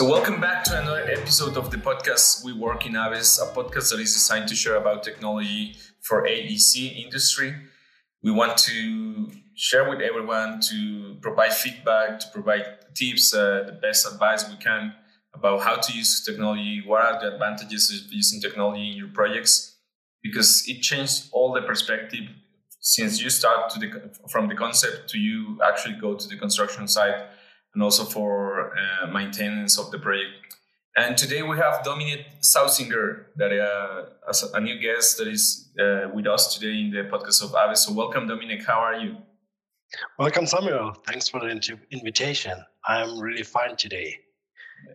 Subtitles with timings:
[0.00, 3.90] So, welcome back to another episode of the podcast We Work in Aves, a podcast
[3.90, 7.54] that is designed to share about technology for AEC industry.
[8.22, 12.64] We want to share with everyone to provide feedback, to provide
[12.94, 14.94] tips, uh, the best advice we can
[15.34, 19.76] about how to use technology, what are the advantages of using technology in your projects,
[20.22, 22.24] because it changed all the perspective
[22.80, 27.16] since you start the, from the concept to you actually go to the construction site
[27.74, 30.56] and also for uh, maintenance of the project.
[30.96, 36.08] And today we have Dominic Zausinger, that uh, as a new guest that is uh,
[36.12, 37.86] with us today in the podcast of Aves.
[37.86, 38.66] So welcome, Dominic.
[38.66, 39.16] How are you?
[40.18, 40.94] Welcome, Samuel.
[41.06, 41.48] Thanks for the
[41.90, 42.64] invitation.
[42.86, 44.18] I'm really fine today.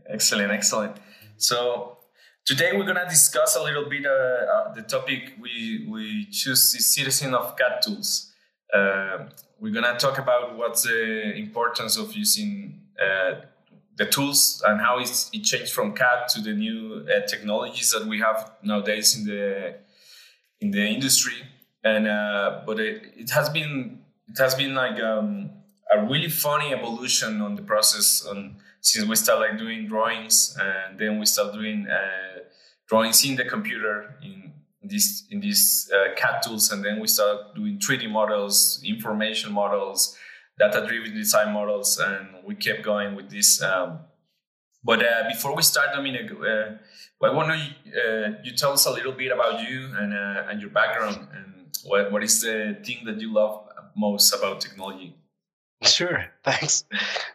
[0.10, 0.98] Excellent, excellent.
[1.38, 1.98] So
[2.46, 6.94] today we're gonna discuss a little bit uh, uh, the topic we we choose is
[6.94, 8.34] citizen of CAD tools.
[8.76, 9.30] Uh,
[9.60, 13.36] we're gonna talk about what's the importance of using uh,
[13.98, 15.08] the tools and how it
[15.44, 19.76] changed from CAD to the new uh, technologies that we have nowadays in the
[20.60, 21.38] in the industry.
[21.84, 25.52] And uh, but it, it, has been it has been like um,
[25.90, 31.00] a really funny evolution on the process on since we started like doing drawings and
[31.00, 32.40] then we start doing uh,
[32.88, 34.52] drawings in the computer in
[34.88, 40.18] this in these uh, CAD tools, and then we start doing 3D models, information models,
[40.60, 43.62] data-driven design models, and we kept going with this.
[43.62, 44.00] Um,
[44.84, 48.92] but uh, before we start, Dominic, uh, I want to uh, you tell us a
[48.92, 53.06] little bit about you and uh, and your background, and what, what is the thing
[53.06, 55.16] that you love most about technology?
[55.84, 56.86] Sure, thanks.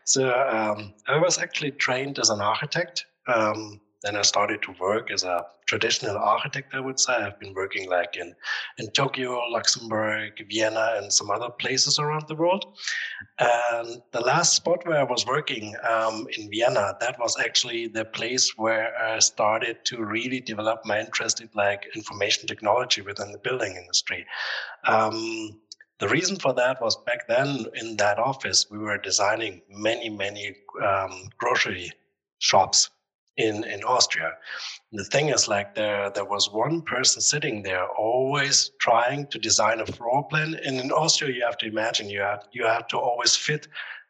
[0.05, 3.07] So um, I was actually trained as an architect.
[3.27, 7.13] Um, then I started to work as a traditional architect, I would say.
[7.13, 8.35] I've been working like in,
[8.79, 12.65] in Tokyo, Luxembourg, Vienna, and some other places around the world.
[13.39, 18.07] And the last spot where I was working um, in Vienna, that was actually the
[18.07, 23.39] place where I started to really develop my interest in like information technology within the
[23.39, 24.25] building industry.
[24.85, 25.61] Um,
[25.99, 30.57] the reason for that was back then in that office, we were designing many, many
[30.83, 31.93] um, grocery
[32.39, 32.89] shops
[33.37, 34.33] in in Austria.
[34.93, 39.81] The thing is, like there there was one person sitting there, always trying to design
[39.81, 40.55] a floor plan.
[40.65, 43.69] And in Austria, you have to imagine you have you have to always fit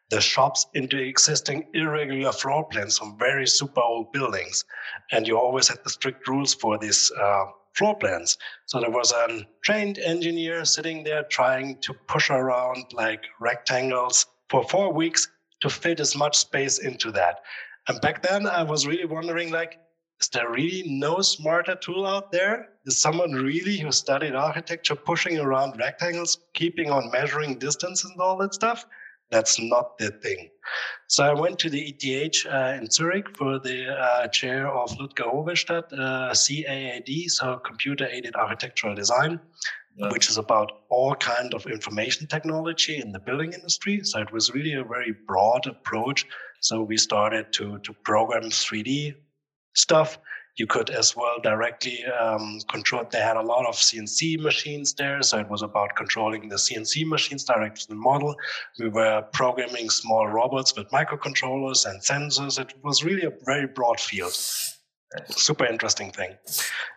[0.09, 4.65] the shops into existing irregular floor plans from very super old buildings,
[5.11, 7.11] and you always had the strict rules for these.
[7.11, 8.37] Uh, floor plans.
[8.65, 14.63] So there was a trained engineer sitting there trying to push around like rectangles for
[14.65, 15.27] four weeks
[15.61, 17.39] to fit as much space into that.
[17.87, 19.79] And back then, I was really wondering, like,
[20.21, 22.69] is there really no smarter tool out there?
[22.85, 28.37] Is someone really who studied architecture pushing around rectangles, keeping on measuring distance and all
[28.37, 28.85] that stuff?
[29.31, 30.49] That's not the thing.
[31.07, 35.33] So I went to the ETH uh, in Zurich for the uh, chair of Ludger
[35.33, 39.39] Hovestadt, uh, CAAD, so Computer Aided Architectural Design,
[39.97, 44.01] which is about all kind of information technology in the building industry.
[44.03, 46.25] So it was really a very broad approach
[46.61, 49.15] so we started to, to program 3D
[49.73, 50.19] stuff.
[50.57, 53.03] You could as well directly um, control.
[53.09, 57.07] They had a lot of CNC machines there, so it was about controlling the CNC
[57.07, 58.35] machines directly to the model.
[58.77, 62.59] We were programming small robots with microcontrollers and sensors.
[62.59, 64.37] It was really a very broad field
[65.29, 66.37] super interesting thing.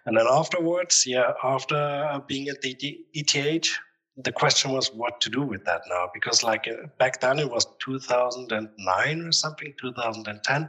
[0.07, 2.77] And then afterwards, yeah, after being at the
[3.13, 3.69] ETH,
[4.17, 7.51] the question was what to do with that now because like uh, back then it
[7.51, 10.69] was 2009 or something 2010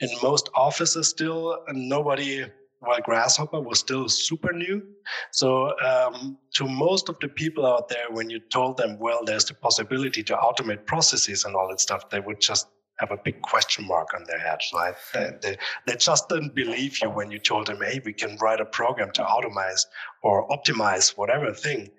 [0.00, 2.44] in most offices still nobody
[2.80, 4.82] while grasshopper was still super new
[5.30, 9.46] so um, to most of the people out there when you told them well there's
[9.46, 12.68] the possibility to automate processes and all that stuff they would just
[13.02, 14.94] have a big question mark on their head right?
[15.12, 15.54] They, they,
[15.86, 19.10] they just didn't believe you when you told them hey we can write a program
[19.12, 19.82] to automate
[20.22, 21.90] or optimize whatever thing.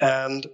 [0.00, 0.46] And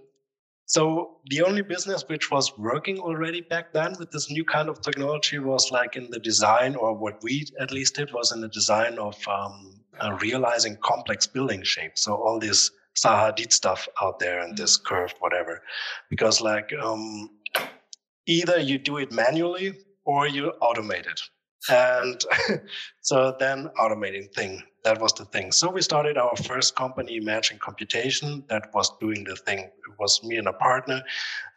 [0.66, 4.80] so the only business which was working already back then with this new kind of
[4.82, 8.48] technology was like in the design, or what we at least did was in the
[8.48, 12.02] design of um, uh, realizing complex building shapes.
[12.02, 15.62] So all this Zaha Hadid stuff out there and this curved whatever,
[16.10, 17.30] because like um,
[18.26, 19.72] either you do it manually
[20.06, 21.20] or you automate it.
[21.68, 22.24] And
[23.02, 25.50] so then automating thing that was the thing.
[25.50, 29.58] So we started our first company, Imagine Computation, that was doing the thing.
[29.58, 31.02] It was me and a partner.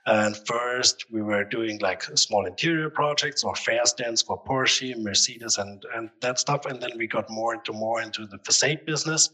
[0.08, 5.60] And first, we were doing like small interior projects or fair stands for Porsche, Mercedes,
[5.60, 6.66] and, and that stuff.
[6.66, 9.30] And then we got more into more into the facade business.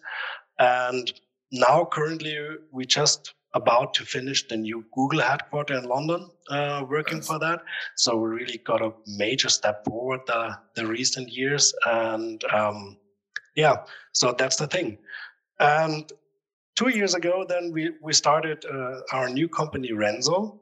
[0.59, 1.13] And
[1.53, 2.37] now, currently,
[2.73, 7.61] we just about to finish the new Google headquarter in London, uh, working for that.
[7.95, 11.73] So we really got a major step forward the, the recent years.
[11.85, 12.97] And um,
[13.55, 13.77] yeah,
[14.11, 14.97] so that's the thing.
[15.59, 16.11] And
[16.75, 20.59] two years ago, then we, we started uh, our new company, Rhenso,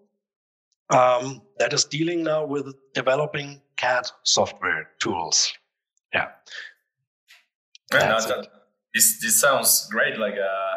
[0.92, 5.52] um, that is dealing now with developing CAD software tools.
[6.14, 6.28] Yeah.
[8.94, 10.20] this, this sounds great.
[10.20, 10.73] Like, uh,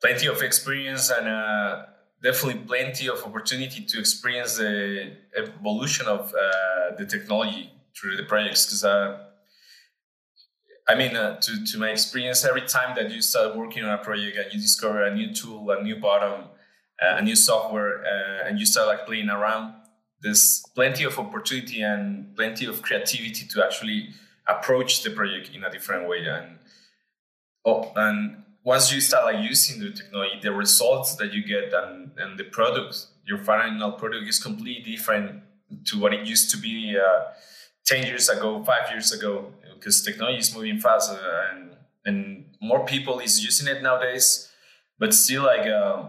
[0.00, 1.84] plenty of experience and uh,
[2.22, 8.66] definitely plenty of opportunity to experience the evolution of uh, the technology through the projects
[8.66, 9.24] because uh,
[10.88, 13.98] I mean, uh, to, to my experience, every time that you start working on a
[13.98, 16.44] project and you discover a new tool, a new bottom,
[17.02, 19.74] uh, a new software, uh, and you start like playing around,
[20.22, 24.08] there's plenty of opportunity and plenty of creativity to actually
[24.46, 26.24] approach the project in a different way.
[26.24, 26.58] And
[27.66, 32.10] oh, and once you start like using the technology, the results that you get and,
[32.18, 35.40] and the product, your final product is completely different
[35.86, 37.20] to what it used to be uh,
[37.86, 41.16] 10 years ago, five years ago, because technology is moving fast uh,
[41.50, 44.50] and, and more people is using it nowadays.
[44.98, 46.08] But still like uh,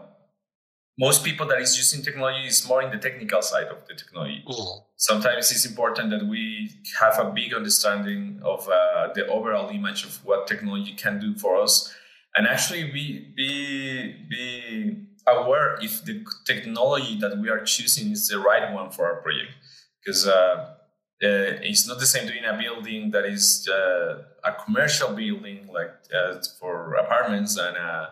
[0.97, 4.43] most people that is using technology is more in the technical side of the technology.
[4.45, 4.81] Mm.
[4.97, 10.19] Sometimes it's important that we have a big understanding of uh, the overall image of
[10.25, 11.95] what technology can do for us
[12.39, 13.05] and actually be
[13.35, 14.95] be be
[15.27, 19.51] aware if the technology that we are choosing is the right one for our project
[19.99, 25.09] because uh, uh, it's not the same doing a building that is uh, a commercial
[25.13, 28.07] building like uh, for apartments and uh,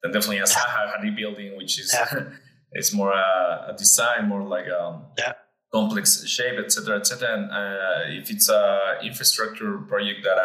[0.00, 2.26] then definitely a Hadid building which is yeah.
[2.72, 5.32] it's more a, a, design more like a um, yeah.
[5.74, 10.38] complex shape etc etc and uh, if it's a infrastructure project that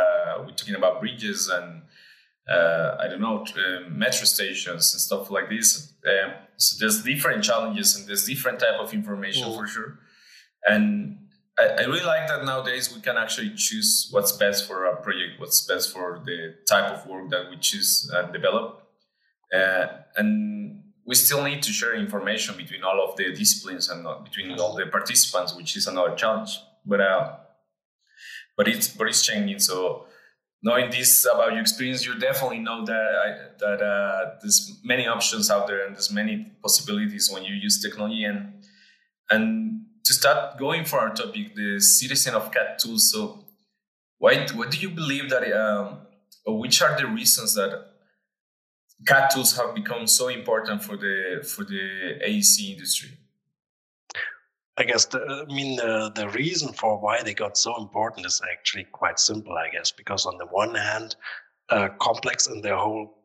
[0.43, 1.83] we're talking about bridges and
[2.49, 5.93] uh, I don't know, uh, metro stations and stuff like this.
[6.05, 9.55] Uh, so there's different challenges and there's different type of information mm.
[9.55, 9.99] for sure.
[10.65, 11.27] And
[11.59, 15.39] I, I, really like that nowadays we can actually choose what's best for our project,
[15.39, 18.83] what's best for the type of work that we choose and develop.
[19.53, 24.57] Uh, and we still need to share information between all of the disciplines and between
[24.59, 26.59] all the participants, which is another challenge.
[26.85, 27.35] But uh,
[28.55, 29.59] but it's but it's changing.
[29.59, 30.07] So
[30.61, 32.93] knowing this about your experience, you definitely know that
[33.25, 37.81] I, that uh, there's many options out there and there's many possibilities when you use
[37.81, 38.53] technology and
[39.29, 43.11] and to start going for our topic, the citizen of CAD tools.
[43.11, 43.45] So,
[44.17, 45.99] why what do you believe that um,
[46.45, 47.89] which are the reasons that
[49.05, 53.09] CAD tools have become so important for the for the AEC industry?
[54.77, 58.41] I guess the, I mean the the reason for why they got so important is
[58.51, 59.53] actually quite simple.
[59.53, 61.15] I guess because on the one hand,
[61.69, 63.17] uh, complex in their whole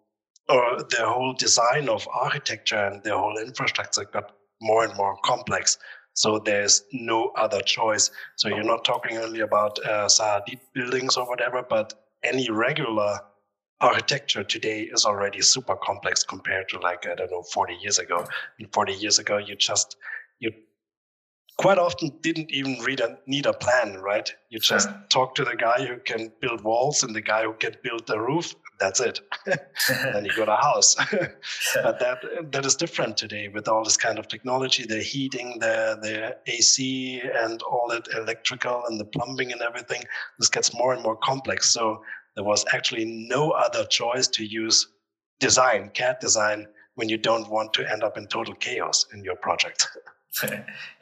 [0.49, 5.79] or their whole design of architecture and their whole infrastructure got more and more complex.
[6.15, 8.11] So there's no other choice.
[8.37, 10.09] So you're not talking only about uh,
[10.75, 13.21] buildings or whatever, but any regular
[13.81, 18.19] architecture today is already super complex compared to like I don't know 40 years ago.
[18.19, 18.29] I
[18.59, 19.97] mean, 40 years ago, you just
[20.39, 20.53] you
[21.59, 24.33] quite often didn't even read a, need a plan, right?
[24.51, 24.97] You just yeah.
[25.09, 28.19] talk to the guy who can build walls and the guy who can build the
[28.19, 28.55] roof.
[28.81, 29.21] That's it.
[29.87, 30.95] then you got a house.
[31.75, 32.19] but that
[32.51, 37.21] that is different today with all this kind of technology, the heating, the the AC,
[37.21, 40.03] and all that electrical and the plumbing and everything.
[40.39, 41.69] This gets more and more complex.
[41.69, 42.03] So
[42.35, 44.89] there was actually no other choice to use
[45.39, 49.37] design, CAD design, when you don't want to end up in total chaos in your
[49.37, 49.87] project.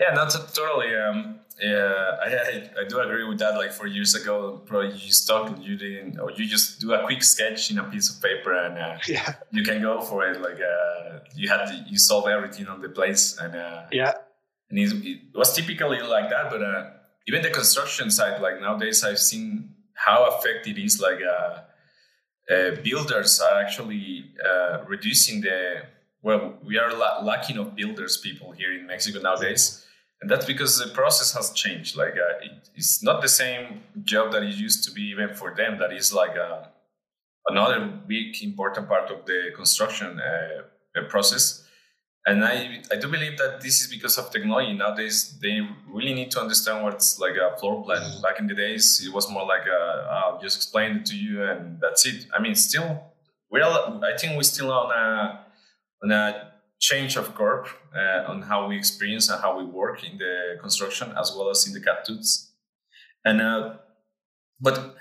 [0.00, 0.94] yeah, not totally.
[0.96, 3.54] Um, yeah, I, I, I, do agree with that.
[3.54, 7.22] Like four years ago, probably you stuck you didn't, or you just do a quick
[7.22, 9.34] sketch in a piece of paper and uh, yeah.
[9.52, 10.40] you can go for it.
[10.40, 14.14] Like uh, you had to, you solve everything on the place and uh, yeah,
[14.70, 16.50] and it, it, was typically like that.
[16.50, 16.90] But uh,
[17.28, 21.00] even the construction side, like nowadays, I've seen how affected it is.
[21.00, 24.32] Like uh, uh, builders are actually
[24.88, 25.82] reducing the
[26.22, 29.84] well, we are la- lacking of builders people here in Mexico nowadays,
[30.20, 31.96] and that's because the process has changed.
[31.96, 35.54] Like uh, it, it's not the same job that it used to be even for
[35.54, 35.78] them.
[35.78, 36.64] That is like uh,
[37.48, 41.66] another big important part of the construction uh, process.
[42.26, 44.74] And I, I do believe that this is because of technology.
[44.74, 48.02] Nowadays, they really need to understand what's like a floor plan.
[48.02, 48.22] Mm-hmm.
[48.22, 51.42] Back in the days, it was more like a, I'll just explain it to you
[51.42, 52.26] and that's it.
[52.36, 53.02] I mean, still,
[53.50, 55.40] we're, I think we're still on a,
[56.02, 60.16] on a change of curve uh, on how we experience and how we work in
[60.19, 62.52] the construction as well as in the CAD tools.
[63.25, 63.75] And uh,
[64.61, 64.97] but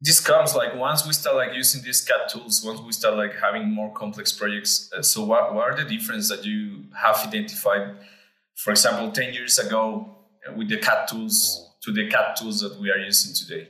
[0.00, 3.34] this comes like once we start like using these CAD tools, once we start like
[3.34, 4.90] having more complex projects.
[4.96, 7.96] Uh, so what, what are the differences that you have identified,
[8.54, 10.16] for example, 10 years ago
[10.48, 13.68] uh, with the CAD tools to the CAD tools that we are using today?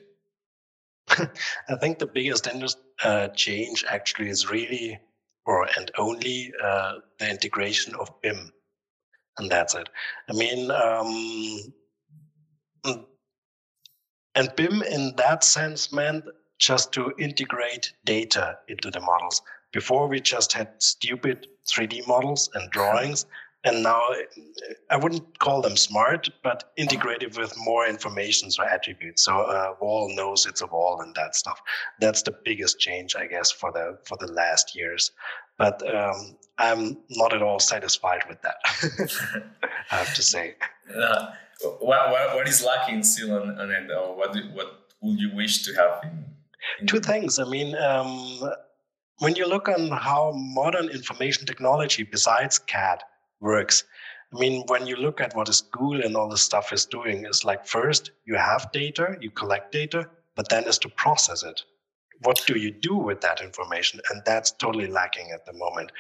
[1.69, 2.47] I think the biggest
[3.03, 5.01] uh, change actually is really,
[5.49, 8.53] or and only, uh, the integration of BIM,
[9.39, 9.89] and that's it.
[10.29, 11.73] I mean, um,
[12.85, 13.05] mm,
[14.35, 16.25] and BIM in that sense meant
[16.59, 19.41] just to integrate data into the models.
[19.73, 23.25] Before we just had stupid 3D models and drawings,
[23.65, 24.01] and now
[24.91, 29.25] I wouldn't call them smart, but integrated with more information or attributes.
[29.25, 31.61] So a wall knows it's a wall and that stuff.
[32.01, 35.11] That's the biggest change, I guess, for the for the last years.
[35.59, 38.57] But um, I'm not at all satisfied with that.
[39.91, 40.55] I have to say.
[40.97, 41.33] Uh,
[41.81, 45.65] what, what, what is lacking still on, on it, or what what would you wish
[45.65, 46.01] to have?
[46.05, 46.25] In,
[46.81, 47.39] in Two things.
[47.39, 47.77] I mean.
[47.77, 48.53] Um,
[49.21, 53.03] when you look on how modern information technology besides CAD
[53.41, 53.85] works.
[54.33, 57.25] I mean, when you look at what a school and all this stuff is doing,
[57.25, 61.63] is like first you have data, you collect data, but then is to process it.
[62.23, 64.01] What do you do with that information?
[64.11, 65.93] And that's totally lacking at the moment.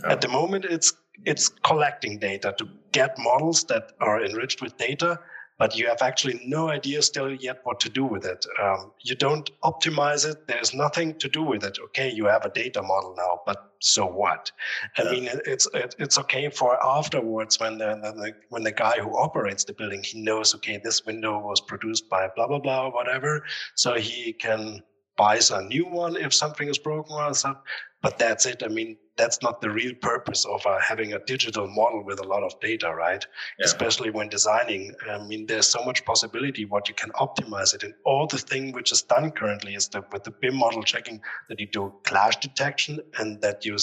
[0.00, 0.12] Yeah.
[0.12, 0.92] At the moment, it's
[1.24, 5.18] it's collecting data to get models that are enriched with data
[5.58, 8.44] but you have actually no idea still yet what to do with it.
[8.60, 10.46] Um, you don't optimize it.
[10.48, 11.78] There's nothing to do with it.
[11.86, 14.50] Okay, you have a data model now, but so what?
[14.96, 19.16] I mean, it's it, it's okay for afterwards when the, the, when the guy who
[19.16, 23.44] operates the building he knows okay this window was produced by blah blah blah whatever,
[23.74, 24.82] so he can
[25.16, 27.62] buy a new one if something is broken or something.
[28.02, 28.62] But that's it.
[28.62, 32.26] I mean, that's not the real purpose of uh, having a digital model with a
[32.26, 33.24] lot of data, right?
[33.58, 33.64] Yeah.
[33.64, 34.92] Especially when designing.
[35.08, 37.82] I mean, there's so much possibility what you can optimize it.
[37.82, 41.20] And all the thing which is done currently is that with the BIM model checking
[41.48, 43.76] that you do clash detection and that you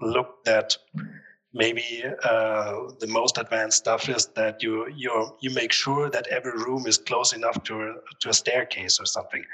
[0.00, 0.76] look that
[1.54, 6.52] maybe uh, the most advanced stuff is that you you you make sure that every
[6.52, 9.44] room is close enough to a, to a staircase or something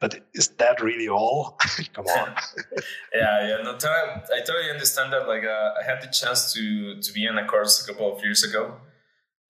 [0.00, 1.58] but is that really all?
[1.94, 2.34] Come on.
[3.14, 3.62] yeah, yeah.
[3.62, 5.26] No, I totally understand that.
[5.26, 8.22] Like, uh, I had the chance to to be in a course a couple of
[8.22, 8.76] years ago,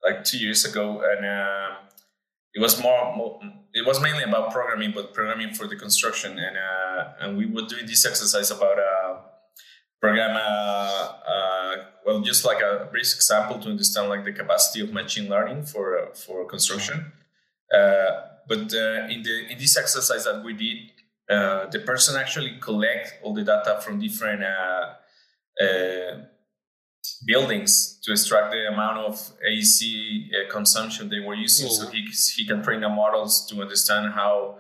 [0.04, 1.76] like two years ago, and uh,
[2.54, 3.40] it was more, more,
[3.74, 7.66] It was mainly about programming, but programming for the construction, and uh, and we were
[7.68, 9.18] doing this exercise about uh,
[10.00, 10.36] program.
[10.36, 11.76] Uh, uh,
[12.06, 15.98] well, just like a brief example to understand like the capacity of machine learning for
[15.98, 17.12] uh, for construction.
[18.48, 20.78] But uh, in the in this exercise that we did,
[21.28, 24.94] uh, the person actually collect all the data from different uh,
[25.62, 26.18] uh
[27.26, 31.86] buildings to extract the amount of AC uh, consumption they were using, mm-hmm.
[31.86, 34.58] so he he can train the models to understand how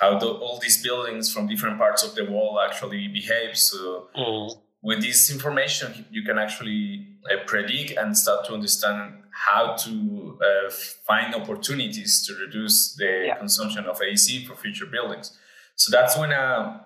[0.00, 3.56] how the, all these buildings from different parts of the wall actually behave.
[3.56, 4.08] So.
[4.16, 4.58] Mm-hmm.
[4.82, 10.70] With this information, you can actually uh, predict and start to understand how to uh,
[11.06, 13.36] find opportunities to reduce the yeah.
[13.36, 15.38] consumption of AC for future buildings.
[15.76, 16.80] So that's when, uh,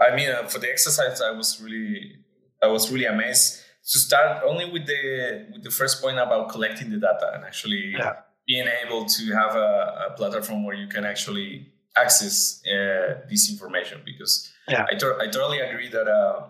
[0.00, 2.16] I mean, uh, for the exercise, I was really,
[2.62, 6.90] I was really amazed to start only with the with the first point about collecting
[6.90, 8.12] the data and actually yeah.
[8.46, 14.00] being able to have a, a, platform where you can actually access uh, this information.
[14.04, 14.86] Because yeah.
[14.90, 16.46] I, to- I totally agree that uh,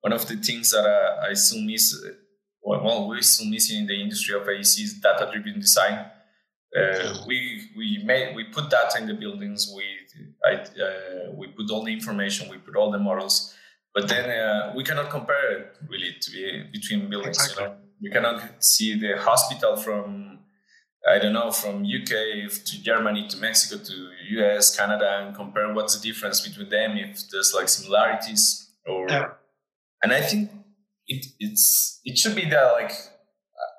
[0.00, 1.94] one of the things that uh, I still miss
[2.62, 6.06] well, we're still missing in the industry of AEC is data-driven design.
[6.76, 9.72] Uh, we we made we put data in the buildings.
[9.74, 9.84] We
[10.44, 12.50] I, uh, we put all the information.
[12.50, 13.54] We put all the models,
[13.94, 17.38] but then uh, we cannot compare it really to be between buildings.
[17.38, 17.64] Exactly.
[17.64, 20.40] You know, we cannot see the hospital from
[21.10, 25.98] I don't know from UK to Germany to Mexico to US, Canada, and compare what's
[25.98, 29.06] the difference between them if there's like similarities or.
[29.08, 29.28] Yeah.
[30.02, 30.50] And I think
[31.08, 32.92] it it's it should be that like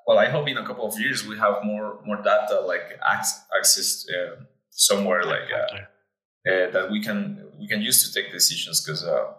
[0.06, 2.98] well i hope in a couple of years we have more more data like
[3.56, 5.76] access uh, somewhere like uh,
[6.50, 9.32] uh, that we can we can use to take decisions because uh,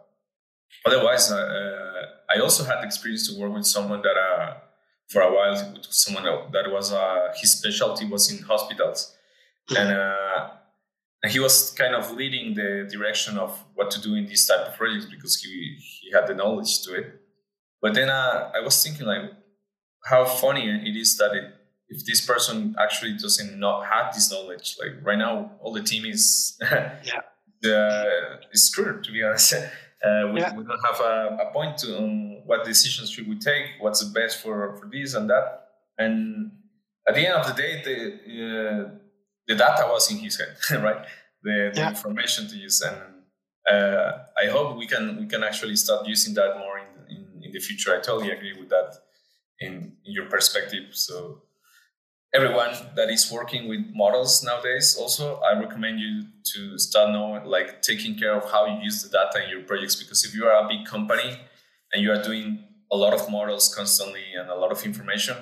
[0.86, 4.18] otherwise uh, uh, i also had the experience to work with someone that
[5.10, 6.94] for a while with someone that was
[7.36, 9.14] his specialty was in hospitals.
[9.78, 10.52] And and
[11.30, 14.76] he was kind of leading the direction of what to do in these type of
[14.76, 17.22] projects because he he had the knowledge to it
[17.82, 19.32] but then uh, I was thinking like
[20.06, 21.54] how funny it is that it,
[21.90, 26.06] if this person actually doesn't not have this knowledge, like right now, all the team
[26.06, 27.22] is yeah.
[27.66, 29.56] uh, is screwed to be honest.
[30.04, 30.52] Uh, we, yeah.
[30.56, 34.12] we, don't have a, a point to um, what decisions should we take, what's the
[34.20, 35.68] best for, for this and that.
[36.00, 36.52] And
[37.08, 38.90] at the end of the day, the uh,
[39.52, 41.06] the data was in his head, right?
[41.44, 41.90] the, the yeah.
[41.90, 42.98] information to use, and
[43.70, 47.52] uh, I hope we can we can actually start using that more in, in, in
[47.52, 47.96] the future.
[47.96, 48.94] I totally agree with that
[49.60, 49.74] in,
[50.06, 50.90] in your perspective.
[50.92, 51.44] So
[52.34, 57.82] everyone that is working with models nowadays also i recommend you to start knowing like
[57.82, 60.64] taking care of how you use the data in your projects because if you are
[60.64, 61.38] a big company
[61.92, 65.36] and you are doing a lot of models constantly and a lot of information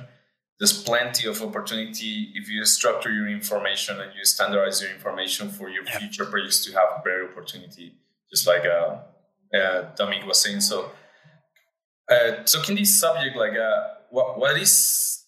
[0.59, 5.69] there's plenty of opportunity if you structure your information and you standardize your information for
[5.69, 7.93] your future projects to have better opportunity
[8.29, 8.97] just like uh,
[9.57, 10.91] uh, Dominic was saying so
[12.11, 15.25] uh, talking this subject like uh, what, what is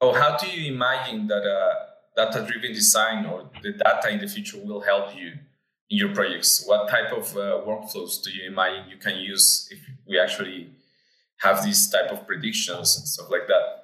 [0.00, 1.74] or how do you imagine that uh,
[2.16, 5.32] data-driven design or the data in the future will help you
[5.90, 6.64] in your projects?
[6.66, 9.78] What type of uh, workflows do you imagine you can use if
[10.08, 10.70] we actually
[11.38, 13.79] have these type of predictions and stuff like that?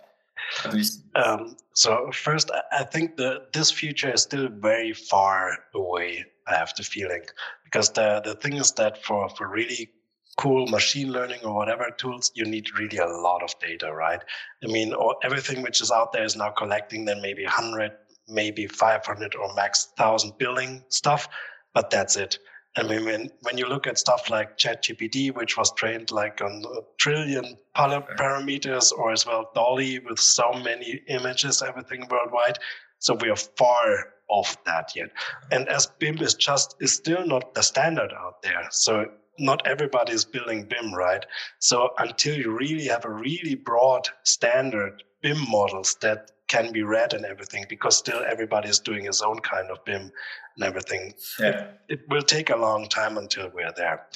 [1.14, 6.24] Um, so first, I think that this future is still very far away.
[6.46, 7.22] I have the feeling
[7.64, 9.90] because the the thing is that for for really
[10.36, 14.20] cool machine learning or whatever tools, you need really a lot of data, right?
[14.62, 17.92] I mean, everything which is out there is now collecting then maybe 100,
[18.28, 21.28] maybe 500 or max 1,000 billing stuff,
[21.72, 22.38] but that's it.
[22.76, 26.62] I mean, when, when you look at stuff like ChatGPT, which was trained like on
[26.76, 32.58] a trillion parameters, or as well DALL-E with so many images, everything worldwide.
[32.98, 35.08] So we are far off that yet.
[35.50, 38.66] And as BIM is just is still not the standard out there.
[38.70, 39.06] So
[39.38, 41.24] not everybody is building BIM, right?
[41.60, 47.12] So until you really have a really broad standard BIM models that can be read
[47.12, 50.12] and everything, because still everybody is doing his own kind of BIM
[50.56, 51.14] and everything.
[51.38, 51.48] Yeah.
[51.48, 54.06] It, it will take a long time until we're there.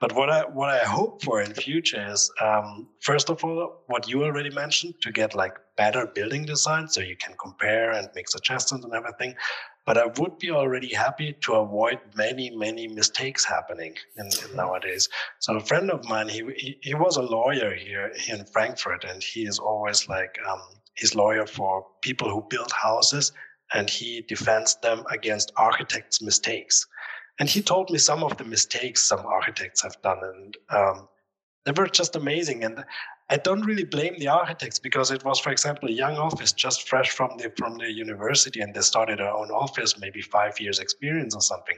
[0.00, 4.08] But what I what I hope for in future is um, first of all what
[4.08, 8.28] you already mentioned to get like better building design so you can compare and make
[8.28, 9.34] suggestions and everything.
[9.84, 15.08] But I would be already happy to avoid many, many mistakes happening in, in nowadays.
[15.40, 19.04] So a friend of mine, he, he, he was a lawyer here, here in Frankfurt,
[19.04, 20.60] and he is always like um,
[20.94, 23.32] he's lawyer for people who build houses,
[23.72, 26.86] and he defends them against architects' mistakes.
[27.38, 31.08] And he told me some of the mistakes some architects have done, and um,
[31.64, 32.64] they were just amazing.
[32.64, 32.84] And
[33.30, 36.88] I don't really blame the architects because it was, for example, a young office just
[36.88, 40.78] fresh from the from the university, and they started their own office, maybe five years
[40.80, 41.76] experience or something.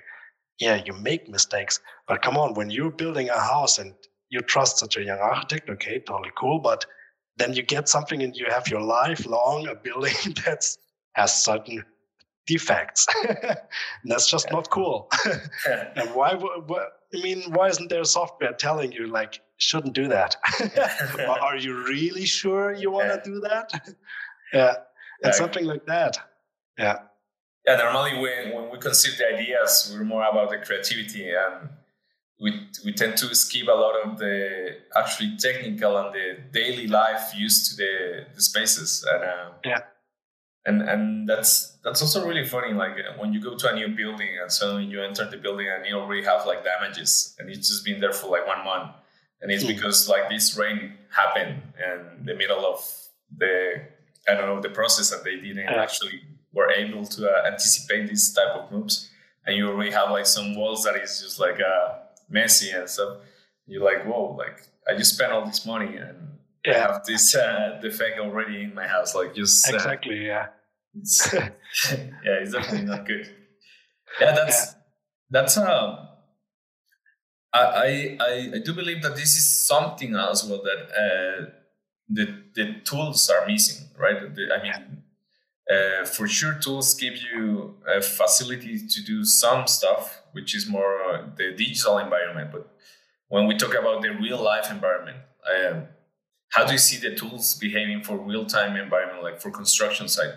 [0.58, 3.94] Yeah, you make mistakes, but come on, when you're building a house and
[4.30, 6.86] you trust such a young architect, okay, totally cool, but
[7.36, 10.14] then you get something and you have your lifelong a building
[10.44, 10.78] that's
[11.14, 11.84] has certain
[12.46, 13.06] defects.
[14.04, 14.54] that's just yeah.
[14.54, 15.10] not cool.
[15.96, 16.86] and why, why?
[17.14, 20.36] I mean, why isn't there software telling you like shouldn't do that.
[21.28, 23.94] are you really sure you want to do that?
[24.52, 24.74] yeah,
[25.22, 26.18] and something like that.
[26.78, 26.98] Yeah.
[27.66, 31.68] Yeah, normally when, when we conceive the ideas, we're more about the creativity and
[32.42, 37.32] we, we tend to skip a lot of the actually technical and the daily life
[37.36, 39.06] used to the, the spaces.
[39.10, 39.78] And, uh, yeah.
[40.64, 42.72] And, and that's that's also really funny.
[42.72, 45.84] Like when you go to a new building and suddenly you enter the building and
[45.86, 48.92] you already have like damages and it's just been there for like one month
[49.42, 49.68] and it's hmm.
[49.68, 52.80] because like this rain happened in the middle of
[53.36, 53.82] the
[54.28, 58.32] I don't know the process that they didn't actually were able to uh, anticipate this
[58.32, 59.10] type of moves,
[59.44, 63.18] and you already have like some walls that is just like uh, messy and stuff.
[63.66, 66.74] You're like, whoa, like I just spent all this money and yeah.
[66.74, 69.14] I have this uh, defect already in my house.
[69.14, 70.48] Like just uh, exactly, yeah.
[70.94, 71.48] It's, yeah,
[72.24, 73.28] it's definitely not good.
[74.20, 74.72] Yeah, that's yeah.
[75.30, 76.08] that's um
[77.52, 81.50] I, I, I do believe that this is something as well that uh,
[82.08, 84.34] the, the tools are missing, right?
[84.34, 85.02] The, I mean,
[85.70, 91.02] uh, for sure, tools give you a facility to do some stuff, which is more
[91.02, 92.50] uh, the digital environment.
[92.52, 92.68] But
[93.28, 95.18] when we talk about the real life environment,
[95.50, 95.84] um,
[96.50, 100.34] how do you see the tools behaving for real time environment, like for construction site?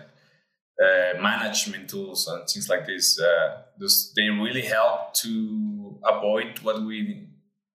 [0.78, 6.82] Uh, management tools and things like this, uh, does they really help to avoid what
[6.84, 7.28] we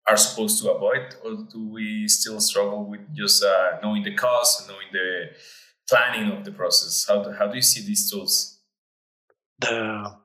[0.08, 4.60] are supposed to avoid, or do we still struggle with just uh, knowing the cost
[4.60, 5.26] and knowing the
[5.88, 7.04] planning of the process?
[7.06, 8.60] How do, how do you see these tools?
[9.58, 10.16] The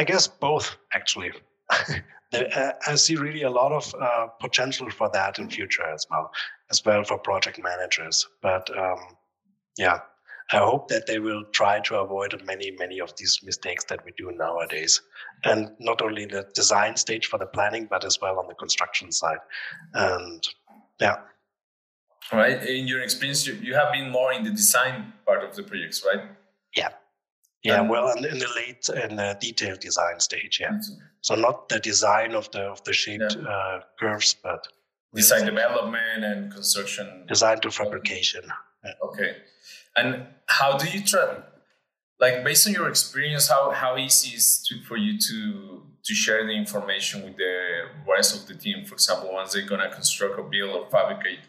[0.00, 1.32] I guess both actually.
[2.32, 6.30] Uh, I see really a lot of uh, potential for that in future as well,
[6.70, 8.24] as well for project managers.
[8.40, 9.00] But um,
[9.76, 9.98] yeah,
[10.52, 14.12] I hope that they will try to avoid many, many of these mistakes that we
[14.16, 15.02] do nowadays.
[15.42, 19.10] And not only the design stage for the planning, but as well on the construction
[19.10, 19.40] side.
[19.94, 20.46] And
[21.00, 21.16] yeah.
[22.32, 22.62] Right.
[22.62, 26.04] In your experience, you, you have been more in the design part of the projects,
[26.06, 26.26] right?
[26.76, 26.90] Yeah.
[27.62, 30.80] Yeah, well, in, the late and the detailed design stage, yeah.
[31.20, 33.48] So not the design of the of the shaped yeah.
[33.48, 34.66] uh, curves, but
[35.14, 37.26] design development and construction.
[37.28, 38.44] Design to fabrication.
[38.82, 38.92] Yeah.
[39.04, 39.36] Okay,
[39.94, 41.36] and how do you try?
[42.18, 46.46] Like based on your experience, how how easy is to for you to to share
[46.46, 48.86] the information with the rest of the team?
[48.86, 51.40] For example, once they're gonna construct or build or fabricate.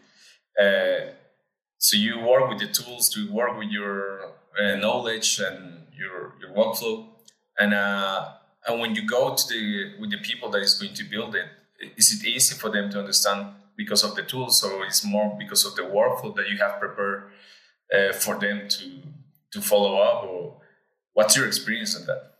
[0.60, 1.12] Uh,
[1.78, 6.50] so you work with the tools to work with your uh, knowledge and your your
[6.58, 6.96] workflow,
[7.58, 8.20] and uh,
[8.66, 9.62] and when you go to the
[10.00, 11.46] with the people that is going to build it,
[11.96, 13.40] is it easy for them to understand
[13.76, 17.24] because of the tools, or is more because of the workflow that you have prepared
[17.94, 18.84] uh, for them to
[19.52, 20.60] to follow up, or
[21.14, 22.31] what's your experience on that?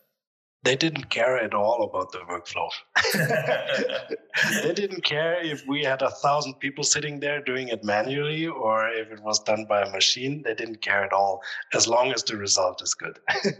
[0.64, 2.68] They didn't care at all about the workflow.
[4.62, 8.88] they didn't care if we had a thousand people sitting there doing it manually or
[8.88, 10.42] if it was done by a machine.
[10.42, 11.42] They didn't care at all,
[11.74, 13.18] as long as the result is good.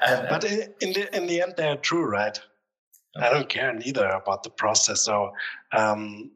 [0.00, 2.40] but in, in, the in the end, they're true, right?
[3.16, 5.02] I don't care neither about the process.
[5.02, 5.32] So,
[5.72, 6.30] um,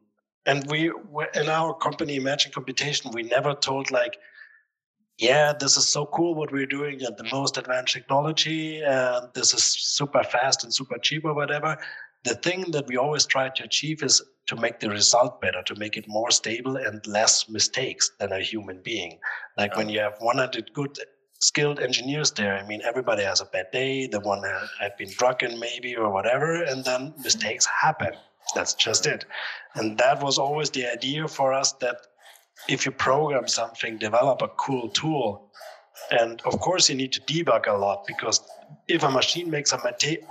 [0.45, 0.91] and we
[1.35, 4.17] in our company, Imagine Computation, we never told like
[5.19, 9.53] yeah, this is so cool what we're doing and the most advanced technology, and this
[9.53, 11.77] is super fast and super cheap or whatever.
[12.23, 15.75] The thing that we always try to achieve is to make the result better, to
[15.75, 19.19] make it more stable and less mistakes than a human being.
[19.57, 20.97] Like when you have 100 good
[21.39, 22.57] skilled engineers there.
[22.57, 24.07] I mean, everybody has a bad day.
[24.07, 24.43] The one
[24.79, 28.11] had been drunken, maybe, or whatever, and then mistakes happen.
[28.55, 29.25] That's just it.
[29.75, 31.97] And that was always the idea for us that
[32.67, 35.51] if you program something, develop a cool tool.
[36.11, 38.41] And of course, you need to debug a lot because
[38.87, 39.81] if a machine makes a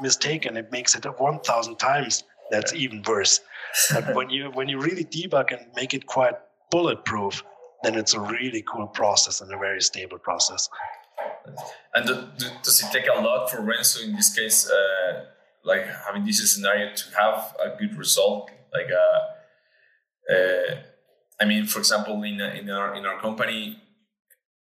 [0.01, 3.41] mistake and it makes it 1,000 times, that's even worse.
[3.93, 6.35] But when you when you really debug and make it quite
[6.71, 7.45] bulletproof,
[7.83, 10.69] then it's a really cool process and a very stable process.
[11.95, 12.07] And
[12.63, 15.27] does it take a lot for Rhenso in this case, uh,
[15.65, 19.07] like having this scenario to have a good result, like a,
[20.33, 20.77] uh, uh
[21.41, 23.81] I mean, for example, in in our in our company,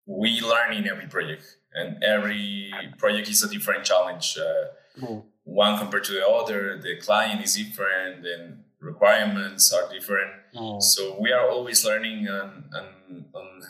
[0.05, 4.37] we learn in every project, and every project is a different challenge.
[4.37, 5.23] Uh, mm.
[5.43, 10.31] One compared to the other, the client is different, and requirements are different.
[10.55, 10.81] Mm.
[10.81, 13.63] So we are always learning and and, and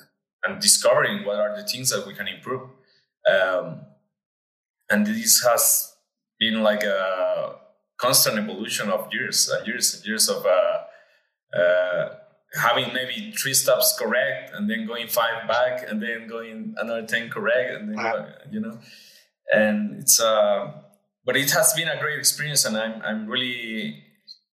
[0.43, 2.69] and discovering what are the things that we can improve.
[3.31, 3.81] Um,
[4.89, 5.95] and this has
[6.39, 7.55] been like a
[7.97, 12.15] constant evolution of years and years and years of uh, uh,
[12.53, 17.29] having maybe three steps correct and then going five back and then going another 10
[17.29, 18.27] correct and then wow.
[18.49, 18.77] you know
[19.53, 20.71] and it's uh
[21.25, 24.03] but it has been a great experience and i'm i'm really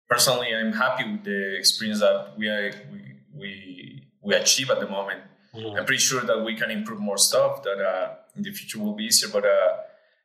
[0.08, 3.00] personally i'm happy with the experience that we are we
[3.34, 5.20] we, we achieve at the moment
[5.54, 5.76] mm-hmm.
[5.76, 8.94] i'm pretty sure that we can improve more stuff that uh in the future will
[8.94, 9.76] be easier but uh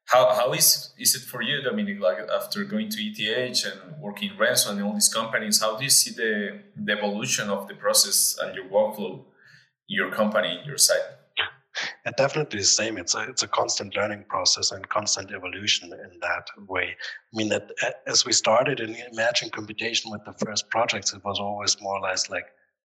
[0.06, 2.00] how, how is is it for you, Dominic?
[2.00, 5.84] Like after going to ETH and working in Rhenso and all these companies, how do
[5.84, 9.24] you see the, the evolution of the process and your workflow,
[9.88, 11.00] your company, your site?
[12.18, 12.98] Definitely the same.
[12.98, 16.96] It's a it's a constant learning process and constant evolution in that way.
[17.34, 17.72] I mean that
[18.06, 22.02] as we started in Imagine Computation with the first projects, it was always more or
[22.02, 22.46] less like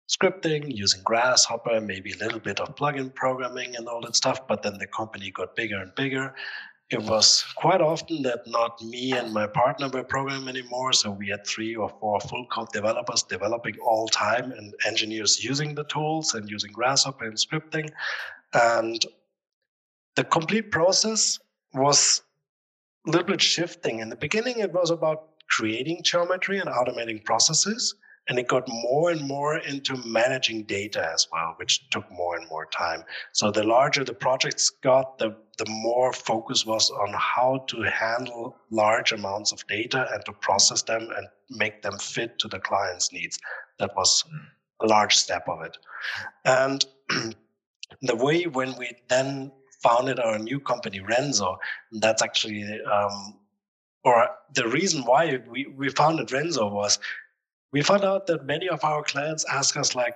[0.09, 4.47] scripting using Grasshopper, maybe a little bit of plugin programming and all that stuff.
[4.49, 6.35] But then the company got bigger and bigger,
[6.91, 10.93] it was quite often that not me and my partner were programming anymore.
[10.93, 15.75] So we had three or four full code developers developing all time and engineers using
[15.75, 17.91] the tools and using Grasshopper and scripting.
[18.53, 19.05] And
[20.15, 21.39] the complete process
[21.73, 22.23] was
[23.07, 24.01] a little bit shifting.
[24.01, 27.95] In the beginning, it was about creating geometry and automating processes.
[28.29, 32.49] And it got more and more into managing data as well, which took more and
[32.49, 33.05] more time.
[33.33, 38.57] So the larger the projects got, the, the more focus was on how to handle
[38.71, 43.13] large amounts of data and to process them and make them fit to the client's
[43.13, 43.39] needs.
[43.79, 44.25] That was
[44.81, 45.77] a large step of it.
[46.45, 46.85] And
[48.03, 51.57] the way when we then founded our new company, Rhenso,
[51.93, 53.39] that's actually, um,
[54.03, 56.99] or the reason why we, we founded Rhenso was
[57.75, 60.15] we found out that many of our clients ask us like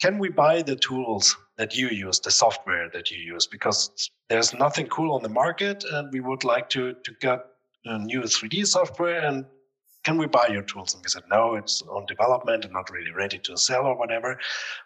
[0.00, 3.46] can we buy the tools that you use the software that you use?
[3.46, 7.40] Because there's nothing cool on the market and we would like to to get
[7.84, 9.44] a new 3d software and
[10.04, 10.94] can we buy your tools?
[10.94, 12.64] And we said no it's on development.
[12.64, 14.38] And not really ready to sell or whatever.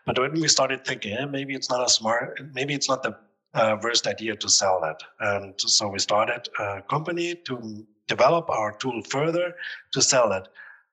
[0.07, 3.14] But when we started thinking eh, maybe it's not a smart maybe it's not the
[3.61, 5.00] uh, worst idea to sell that.
[5.20, 9.55] And so we started a company to develop our tool further
[9.92, 10.48] to sell it.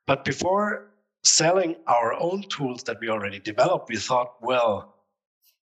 [0.05, 0.92] But before
[1.23, 4.95] selling our own tools that we already developed, we thought, well,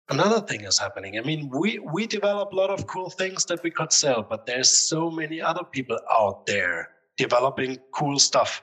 [0.10, 1.18] another thing is happening.
[1.18, 4.46] I mean, we we develop a lot of cool things that we could sell, but
[4.46, 8.62] there's so many other people out there developing cool stuff.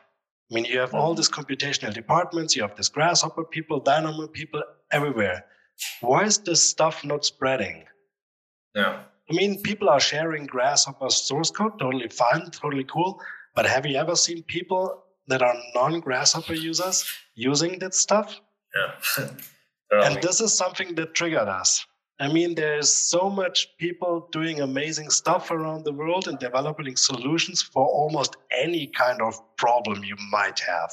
[0.50, 1.16] I mean, you have all mm-hmm.
[1.16, 5.46] these computational departments, you have this grasshopper people, dynamo people everywhere.
[6.00, 7.84] Why is this stuff not spreading?
[8.74, 9.00] Yeah.
[9.30, 13.20] I mean, people are sharing grasshopper source code, totally fine, totally cool.
[13.54, 17.04] But have you ever seen people that are non-grasshopper users
[17.34, 18.40] using that stuff?
[18.74, 19.28] Yeah.
[20.04, 21.86] and this is something that triggered us.
[22.20, 27.62] I mean, there's so much people doing amazing stuff around the world and developing solutions
[27.62, 30.92] for almost any kind of problem you might have.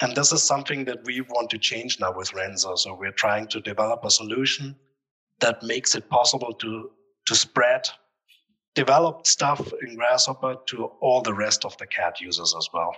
[0.00, 2.78] And this is something that we want to change now with Rhenso.
[2.78, 4.76] So we're trying to develop a solution
[5.40, 6.90] that makes it possible to
[7.26, 7.82] to spread
[8.74, 12.94] developed stuff in Grasshopper to all the rest of the CAD users as well.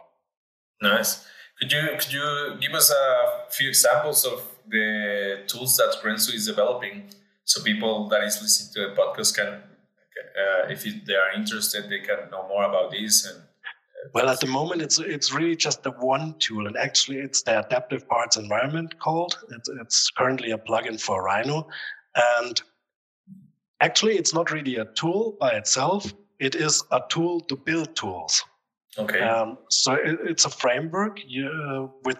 [0.82, 1.24] Nice.
[1.60, 6.46] Could you could you give us a few examples of the tools that Rhenso is
[6.46, 7.04] developing,
[7.44, 12.00] so people that is listening to the podcast can, uh, if they are interested, they
[12.00, 13.38] can know more about this and.
[13.38, 17.42] Uh, well, at the moment, it's it's really just the one tool, and actually, it's
[17.42, 19.38] the adaptive parts environment called.
[19.50, 21.68] It's, it's currently a plugin for Rhino,
[22.16, 22.60] and
[23.80, 26.12] actually, it's not really a tool by itself.
[26.40, 28.42] It is a tool to build tools.
[28.98, 29.20] Okay.
[29.20, 32.18] Um, so it, it's a framework you, uh, with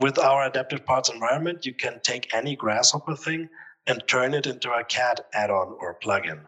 [0.00, 3.48] with our adaptive parts environment, you can take any Grasshopper thing
[3.86, 6.40] and turn it into a CAD add-on or plugin.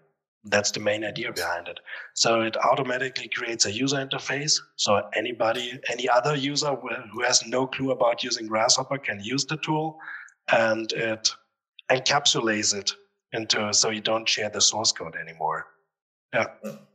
[0.45, 1.81] That's the main idea behind it.
[2.15, 4.61] So it automatically creates a user interface.
[4.77, 9.57] So anybody, any other user who has no clue about using Grasshopper can use the
[9.59, 9.99] tool,
[10.53, 11.31] and it
[11.91, 12.93] encapsulates it
[13.33, 15.67] into so you don't share the source code anymore.
[16.35, 16.47] Yeah.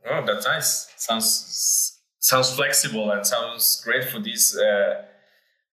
[0.08, 0.92] Oh, that's nice.
[0.96, 1.93] Sounds
[2.30, 4.56] sounds flexible and sounds great for this.
[4.56, 5.02] Uh,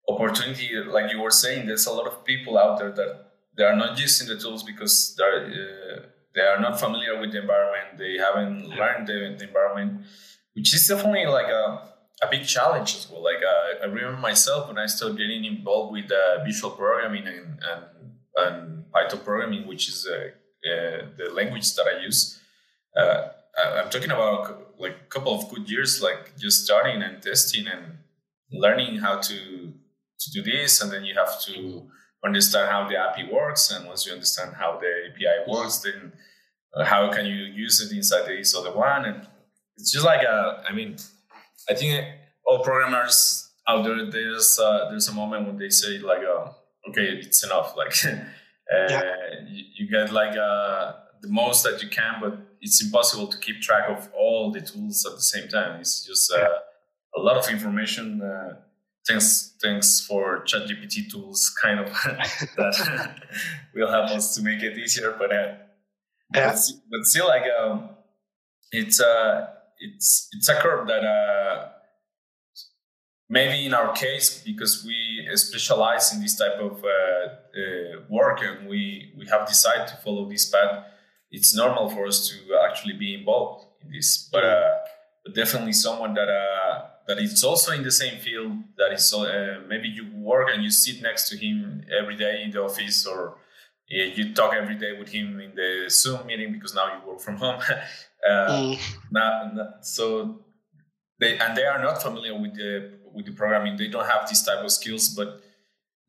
[0.08, 0.70] opportunity.
[0.76, 4.00] Like you were saying there's a lot of people out there that they are not
[4.00, 6.00] using the tools because they're uh,
[6.34, 7.98] they are not familiar with the environment.
[7.98, 10.06] They haven't learned the, the environment
[10.54, 11.90] which is definitely like a,
[12.24, 13.24] a big challenge as well.
[13.24, 17.60] Like uh, i remember myself when i started getting involved with uh, visual programming and,
[17.70, 17.84] and,
[18.38, 20.16] and python programming which is uh,
[20.72, 22.40] uh, the language that i use.
[22.96, 23.30] Uh,
[23.78, 27.98] i'm talking about like a couple of good years like just starting and testing and
[28.52, 29.74] learning how to
[30.22, 31.84] to do this, and then you have to
[32.24, 33.72] understand how the API works.
[33.72, 36.14] And once you understand how the API works, then
[36.76, 39.06] uh, how can you use it inside the ISO the one?
[39.06, 39.28] And
[39.78, 40.98] it's just like a, I mean,
[41.70, 42.06] I think
[42.46, 46.52] all programmers out there, there's uh, there's a moment when they say like, uh,
[46.90, 47.74] okay, it's enough.
[47.82, 49.02] Like, uh, yeah.
[49.48, 53.62] you, you, get like uh, the most that you can, but it's impossible to keep
[53.62, 55.80] track of all the tools at the same time.
[55.80, 56.50] It's just uh,
[57.16, 58.22] a lot of information
[59.08, 61.88] thanks thanks for ChatGPT tools, kind of
[62.58, 63.16] that
[63.76, 65.16] will help us to make it easier.
[65.18, 65.36] But uh,
[66.34, 66.52] yeah.
[66.52, 67.90] but, but still, like um,
[68.72, 69.48] it's uh
[69.80, 71.70] it's it's a curve that uh
[73.30, 78.68] maybe in our case because we specialize in this type of uh, uh, work and
[78.68, 80.86] we we have decided to follow this path.
[81.32, 82.36] It's normal for us to
[82.68, 84.76] actually be involved in this, but uh,
[85.24, 89.62] but definitely someone that uh that is also in the same field that is uh,
[89.68, 93.36] maybe you work and you sit next to him every day in the office or
[93.88, 97.36] you talk every day with him in the zoom meeting because now you work from
[97.36, 97.60] home
[98.30, 98.80] uh, mm.
[99.12, 100.40] not, not, so
[101.20, 104.44] they and they are not familiar with the with the programming they don't have this
[104.44, 105.42] type of skills but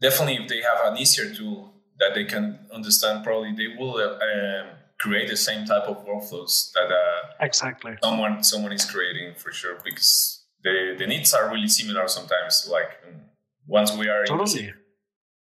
[0.00, 4.18] definitely if they have an easier tool that they can understand probably they will uh,
[4.28, 4.66] um,
[5.02, 9.76] create the same type of workflows that uh, exactly someone someone is creating for sure
[9.84, 12.68] because the the needs are really similar sometimes.
[12.70, 13.22] Like um,
[13.66, 14.68] once we are totally.
[14.68, 14.74] in,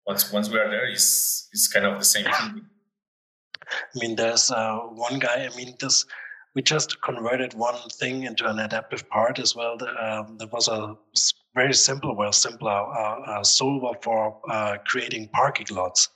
[0.05, 2.65] once once we are there, is is kind of the same thing.
[3.69, 5.49] I mean, there's uh, one guy.
[5.51, 6.05] I mean, this
[6.55, 9.77] we just converted one thing into an adaptive part as well.
[10.01, 10.95] Um, there was a
[11.53, 16.09] very simple, well, simpler uh, uh, solver for uh, creating parking lots.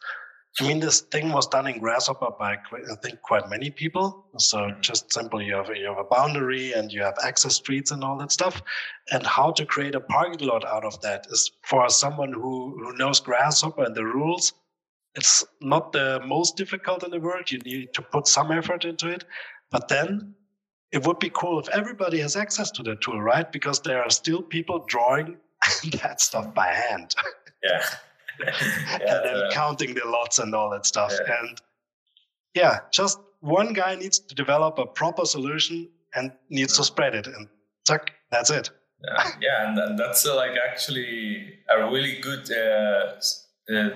[0.60, 4.26] I mean, this thing was done in Grasshopper by I think quite many people.
[4.38, 4.82] So mm-hmm.
[4.82, 8.18] just simply you have you have a boundary and you have access streets and all
[8.18, 8.62] that stuff.
[9.12, 12.94] And how to create a parking lot out of that is for someone who who
[12.98, 14.54] knows Grasshopper and the rules.
[15.16, 17.52] It's not the most difficult in the world.
[17.52, 19.26] You need to put some effort into it,
[19.70, 20.36] but then
[20.92, 23.50] it would be cool if everybody has access to the tool, right?
[23.52, 25.38] Because there are still people drawing
[26.02, 27.16] that stuff by hand.
[27.64, 27.84] Yeah.
[28.94, 31.14] and then uh, counting the lots and all that stuff.
[31.26, 31.62] And
[32.54, 37.28] yeah, just one guy needs to develop a proper solution and needs to spread it,
[37.28, 37.48] and
[37.86, 38.70] tuck, that's it.
[39.04, 43.14] Yeah, yeah and, and that's uh, like actually a really good uh,
[43.74, 43.90] uh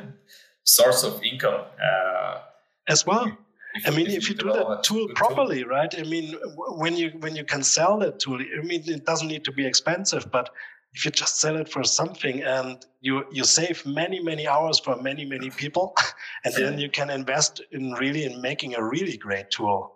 [0.63, 1.61] source of income.
[1.83, 2.39] Uh,
[2.87, 3.37] as well.
[3.75, 5.69] If, I mean, if, if you, do that tool properly, tool.
[5.69, 5.93] right?
[5.97, 9.43] I mean, when you when you can sell that tool, I mean, it doesn't need
[9.45, 10.49] to be expensive, but
[10.95, 14.95] if you just sell it for something and you you save many many hours for
[15.01, 15.93] many many people,
[16.45, 19.93] and then you can invest in really in making a really great tool.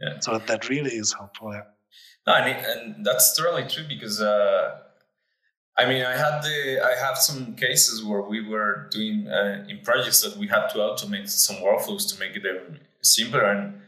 [0.00, 0.20] Yeah.
[0.20, 1.52] So that really is helpful.
[1.52, 1.62] Yeah.
[2.26, 4.20] No, and, and that's totally true because.
[4.20, 4.78] Uh,
[5.74, 9.80] I mean, I had the I have some cases where we were doing uh, in
[9.82, 13.80] projects that we had to automate some workflows to make them simpler, and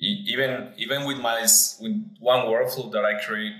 [0.00, 1.42] even even with my
[1.80, 3.52] with one workflow that I create,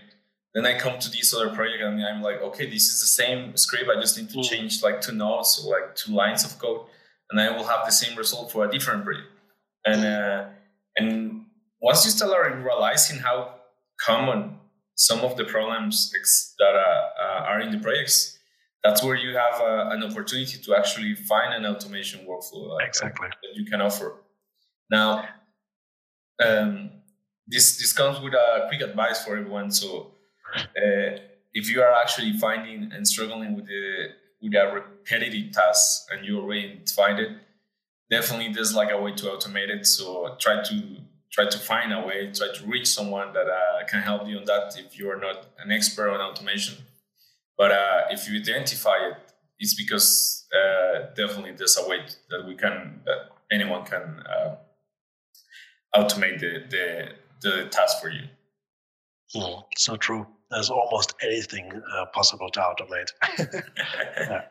[0.54, 3.56] then I come to this other project and I'm like, okay, this is the same
[3.56, 3.88] script.
[3.88, 4.44] I just need to mm.
[4.44, 6.86] change like two nodes or like two lines of code,
[7.30, 9.28] and I will have the same result for a different project.
[9.84, 10.44] And uh,
[10.96, 11.46] and
[11.80, 13.54] once you start realizing how
[14.00, 14.58] common
[14.96, 16.12] some of the problems
[16.58, 18.38] that uh, uh, are in the projects,
[18.84, 23.28] that's where you have uh, an opportunity to actually find an automation workflow like, exactly.
[23.28, 24.14] that you can offer.
[24.90, 25.24] Now,
[26.44, 26.90] um,
[27.46, 29.70] this this comes with a quick advice for everyone.
[29.70, 30.12] So,
[30.56, 31.18] uh,
[31.52, 34.08] if you are actually finding and struggling with the
[34.42, 37.30] with a repetitive task and you already find it,
[38.10, 39.86] definitely there's like a way to automate it.
[39.86, 40.96] So try to
[41.30, 44.44] try to find a way, try to reach someone that uh, can help you on
[44.46, 46.76] that if you are not an expert on automation.
[47.56, 49.16] But uh, if you identify it,
[49.58, 54.56] it's because uh, definitely there's a way that we can, that anyone can uh,
[55.94, 57.08] automate the, the,
[57.42, 58.24] the task for you.
[59.36, 60.26] Mm, so true.
[60.50, 63.10] There's almost anything uh, possible to automate.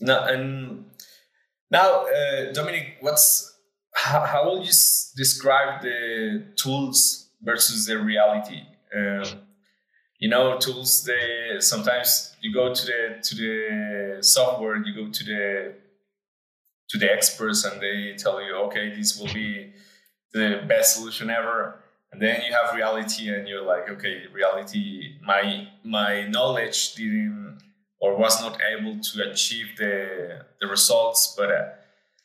[0.00, 0.84] Now, and
[1.70, 3.56] now, uh, Dominic, what's
[3.94, 4.72] how, how will you
[5.16, 8.62] describe the tools versus the reality?
[8.94, 9.24] Um,
[10.18, 11.04] you know, tools.
[11.04, 15.74] They sometimes you go to the to the software, you go to the
[16.90, 19.72] to the experts, and they tell you, okay, this will be
[20.32, 21.80] the best solution ever.
[22.10, 25.16] And then you have reality, and you're like, okay, reality.
[25.22, 27.58] My my knowledge didn't
[28.00, 31.50] or was not able to achieve the the results, but.
[31.50, 31.64] Uh,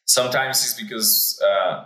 [0.05, 1.85] sometimes it's because uh,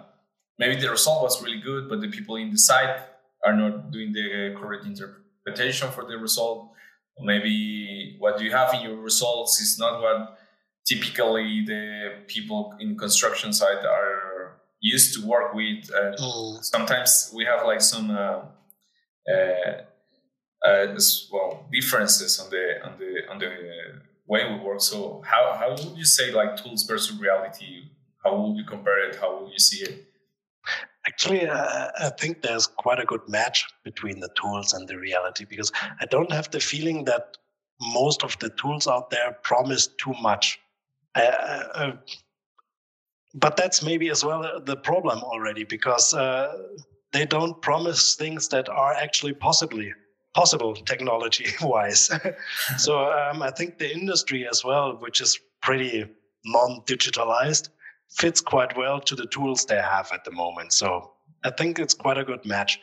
[0.57, 2.99] maybe the result was really good, but the people in the site
[3.45, 6.71] are not doing the correct interpretation for the result.
[7.15, 10.37] Or maybe what you have in your results is not what
[10.85, 14.26] typically the people in construction site are
[14.79, 15.89] used to work with.
[15.93, 16.63] And mm.
[16.63, 18.41] sometimes we have like some uh,
[19.31, 19.81] uh,
[20.65, 20.99] uh,
[21.31, 23.51] well differences on the on the on the
[24.27, 24.81] way we work.
[24.81, 27.89] So how how would you say like tools versus reality?
[28.23, 29.15] How would you compare it?
[29.15, 30.05] How would you see it?
[31.07, 35.45] Actually, uh, I think there's quite a good match between the tools and the reality
[35.45, 37.37] because I don't have the feeling that
[37.79, 40.59] most of the tools out there promise too much.
[41.15, 41.91] Uh, uh,
[43.37, 46.57] but that's maybe as well the problem already because uh,
[47.13, 49.93] they don't promise things that are actually possibly
[50.33, 52.11] possible technology wise.
[52.77, 56.05] so um, I think the industry as well, which is pretty
[56.45, 57.69] non-digitalized,
[58.09, 60.73] fits quite well to the tools they have at the moment.
[60.73, 62.79] So I think it's quite a good match.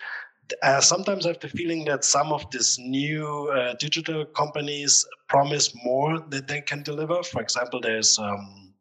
[0.62, 5.72] Uh, sometimes I have the feeling that some of these new uh, digital companies promise
[5.84, 7.22] more that they can deliver.
[7.22, 8.74] For example, there's um,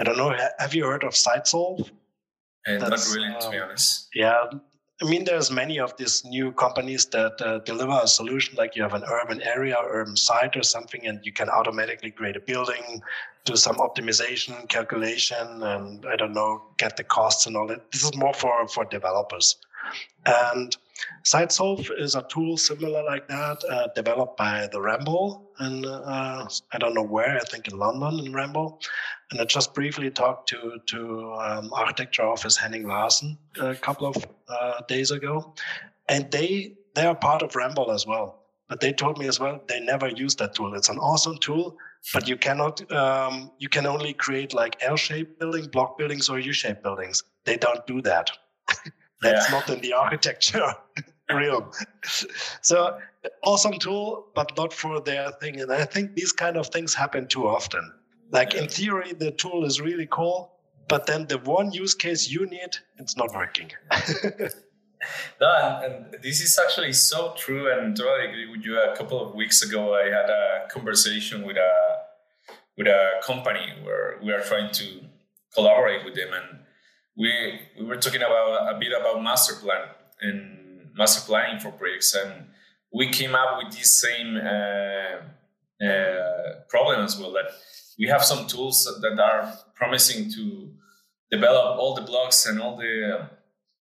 [0.00, 0.34] I don't know.
[0.58, 1.90] Have you heard of SiteSolve?
[2.66, 4.08] Uh, not really, to be um, honest.
[4.14, 4.44] Yeah,
[5.02, 8.82] I mean, there's many of these new companies that uh, deliver a solution like you
[8.82, 13.02] have an urban area, urban site or something, and you can automatically create a building,
[13.46, 17.90] do some optimization, calculation, and I don't know, get the costs and all that.
[17.92, 19.56] This is more for, for developers.
[20.26, 20.76] And
[21.24, 26.78] SiteSolve is a tool similar like that, uh, developed by the Ramboll, and uh, I
[26.78, 27.36] don't know where.
[27.36, 28.82] I think in London in Ramboll.
[29.30, 34.16] And I just briefly talked to to um, architecture office Henning Larsen a couple of
[34.48, 35.54] uh, days ago,
[36.08, 38.36] and they they are part of Ramboll as well.
[38.68, 40.74] But they told me as well they never use that tool.
[40.74, 41.76] It's an awesome tool,
[42.14, 46.82] but you cannot um, you can only create like L-shaped building, block buildings, or U-shaped
[46.82, 47.22] buildings.
[47.44, 48.30] They don't do that.
[49.22, 49.54] That's yeah.
[49.54, 50.74] not in the architecture
[51.34, 51.70] realm.
[52.62, 52.98] so
[53.42, 55.60] awesome tool, but not for their thing.
[55.60, 57.92] And I think these kind of things happen too often.
[58.30, 60.52] Like in theory, the tool is really cool,
[60.88, 63.70] but then the one use case you need, it's not working.
[65.40, 68.78] no, and, and, this is actually so true, and totally agree with you.
[68.80, 71.72] A couple of weeks ago, I had a conversation with a
[72.78, 75.00] with a company where we are trying to
[75.54, 76.60] collaborate with them, and
[77.16, 79.88] we we were talking about a bit about master plan
[80.20, 80.59] and
[80.94, 82.46] master planning for projects, and
[82.92, 87.50] we came up with this same uh, uh, problem as well that
[87.98, 90.70] we have some tools that are promising to
[91.30, 93.28] develop all the blocks and all the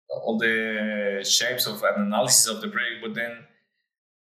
[0.09, 3.45] all the shapes of an analysis of the brick, but then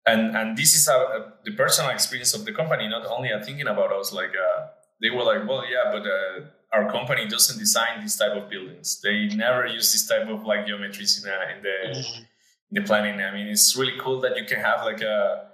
[0.06, 3.44] and and this is a, a, the personal experience of the company, not only are
[3.44, 4.14] thinking about us.
[4.14, 4.68] Like uh,
[5.02, 9.02] they were like, well, yeah, but uh, our company doesn't design this type of buildings.
[9.02, 12.24] They never use this type of like geometries in, a, in the mm-hmm.
[12.76, 13.20] The planning.
[13.22, 15.48] I mean, it's really cool that you can have like a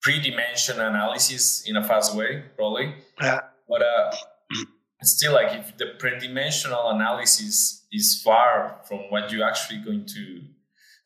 [0.00, 2.94] pre-dimension analysis in a fast way, probably.
[3.20, 3.40] Yeah.
[3.68, 4.14] But uh,
[5.02, 10.40] still, like if the pre-dimensional analysis is far from what you're actually going to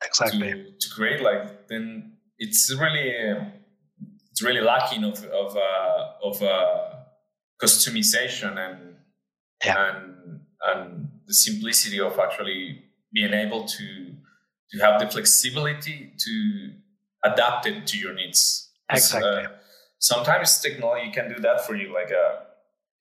[0.05, 3.13] exactly to, to create, like then it's really
[4.31, 6.97] it's really lacking of of uh, of uh,
[7.63, 8.97] customization and
[9.65, 9.89] yeah.
[9.89, 12.83] and and the simplicity of actually
[13.13, 14.06] being able to
[14.73, 16.71] to have the flexibility to
[17.25, 18.71] adapt it to your needs.
[18.91, 19.29] Exactly.
[19.29, 19.49] Uh,
[19.99, 21.93] sometimes technology can do that for you.
[21.93, 22.41] Like uh,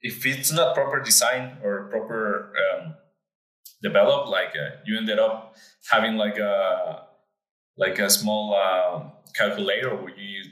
[0.01, 2.95] if it's not proper design or proper um,
[3.82, 5.55] developed, like uh, you ended up
[5.91, 7.03] having like a
[7.78, 10.43] like a small uh, calculator where you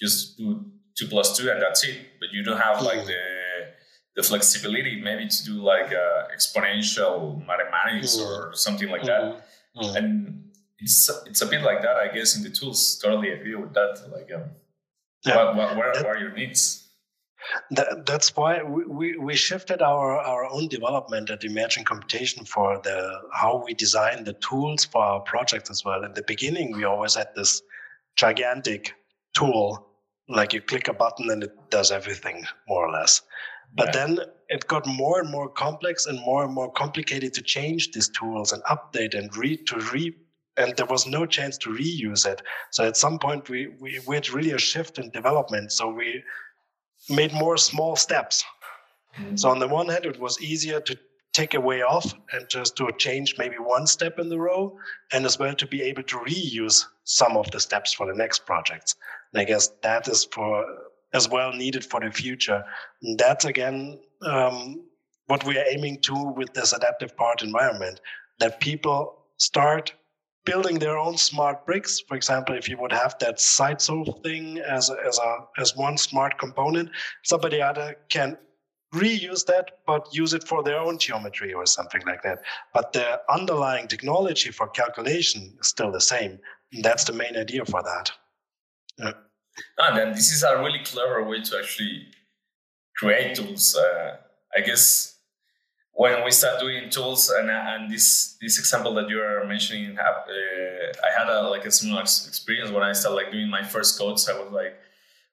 [0.00, 0.64] just do
[0.98, 1.98] two plus two and that's it.
[2.20, 3.22] But you don't have like the
[4.16, 8.26] the flexibility maybe to do like uh, exponential mathematics mm.
[8.26, 9.22] or something like that.
[9.22, 9.42] Mm.
[9.76, 9.96] Mm.
[9.96, 10.41] And
[10.82, 12.98] it's it's a bit like that, I guess, in the tools.
[12.98, 14.02] Totally agree with that.
[14.12, 14.50] Like, um,
[15.24, 15.54] yeah.
[15.54, 16.88] what, what, that, are your needs?
[17.70, 23.20] That, that's why we, we shifted our, our own development at Imagine Computation for the
[23.32, 26.04] how we design the tools for our projects as well.
[26.04, 27.62] In the beginning, we always had this
[28.16, 28.94] gigantic
[29.34, 29.86] tool,
[30.28, 33.22] like you click a button and it does everything more or less.
[33.74, 34.06] But yeah.
[34.06, 34.18] then
[34.48, 38.52] it got more and more complex and more and more complicated to change these tools
[38.52, 40.14] and update and read to re
[40.56, 42.42] and there was no chance to reuse it.
[42.70, 45.72] So at some point we, we, we had really a shift in development.
[45.72, 46.22] So we
[47.08, 48.44] made more small steps.
[49.18, 49.36] Mm-hmm.
[49.36, 50.98] So on the one hand, it was easier to
[51.32, 54.76] take a way off and just to change maybe one step in the row,
[55.12, 58.44] and as well to be able to reuse some of the steps for the next
[58.44, 58.94] projects.
[59.32, 60.64] And I guess that is for
[61.14, 62.62] as well needed for the future.
[63.02, 64.84] And that's again um,
[65.26, 68.00] what we are aiming to with this adaptive part environment
[68.38, 69.94] that people start
[70.44, 72.00] building their own smart bricks.
[72.00, 75.96] For example, if you would have that SiteSolve thing as a, as a as one
[75.96, 76.90] smart component,
[77.22, 78.36] somebody other can
[78.94, 82.38] reuse that but use it for their own geometry or something like that.
[82.74, 86.38] But the underlying technology for calculation is still the same.
[86.72, 88.12] And that's the main idea for that.
[88.98, 89.12] Yeah.
[89.78, 92.06] And then this is a really clever way to actually
[92.96, 93.74] create tools.
[93.76, 94.16] Uh,
[94.56, 95.11] I guess
[95.94, 100.02] when we start doing tools and and this this example that you are mentioning, uh,
[100.02, 104.28] I had a like a similar experience when I started like doing my first codes.
[104.28, 104.74] I was like,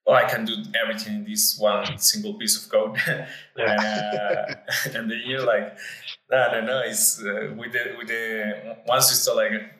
[0.06, 2.98] oh, I can do everything in this one single piece of code.
[3.08, 4.56] and, uh,
[4.94, 5.78] and then you're like,
[6.30, 6.80] no, no, no.
[6.82, 9.74] It's uh, with the with the once you start like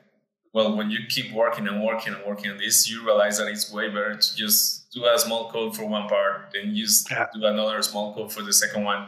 [0.52, 3.72] well, when you keep working and working and working on this, you realize that it's
[3.72, 7.26] way better to just do a small code for one part, then use yeah.
[7.32, 9.06] do another small code for the second one,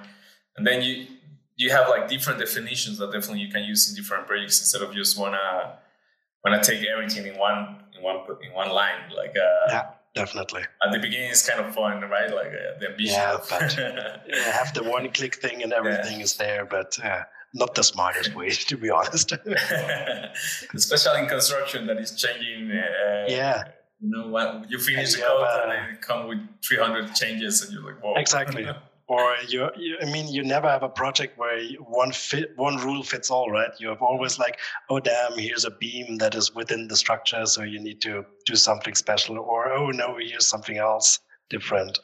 [0.57, 1.07] and then you
[1.63, 4.95] you have like different definitions that definitely you can use in different projects instead of
[4.95, 5.79] just wanna
[6.45, 7.61] wanna take everything in one
[7.97, 9.01] in one in one line.
[9.17, 10.63] Like uh, yeah, definitely.
[10.85, 12.31] At the beginning, it's kind of fun, right?
[12.41, 13.15] Like uh, the ambition.
[13.15, 13.77] Yeah, but
[14.29, 16.25] you have the one click thing and everything yeah.
[16.25, 16.99] is there, but.
[17.03, 17.23] Uh,
[17.55, 19.33] not the smartest way, to be honest.
[20.75, 22.71] Especially in construction, that is changing.
[22.71, 23.65] Uh, yeah.
[24.01, 27.85] You know, what you finish the code and they come with 300 changes, and you're
[27.85, 28.15] like, whoa.
[28.15, 28.67] Exactly.
[29.13, 33.03] Or you, you, I mean, you never have a project where one fit, one rule
[33.03, 33.71] fits all, right?
[33.79, 34.59] You have always like,
[34.89, 38.57] oh damn, here's a beam that is within the structure, so you need to do
[38.57, 41.99] something special, or oh no, here's something else different.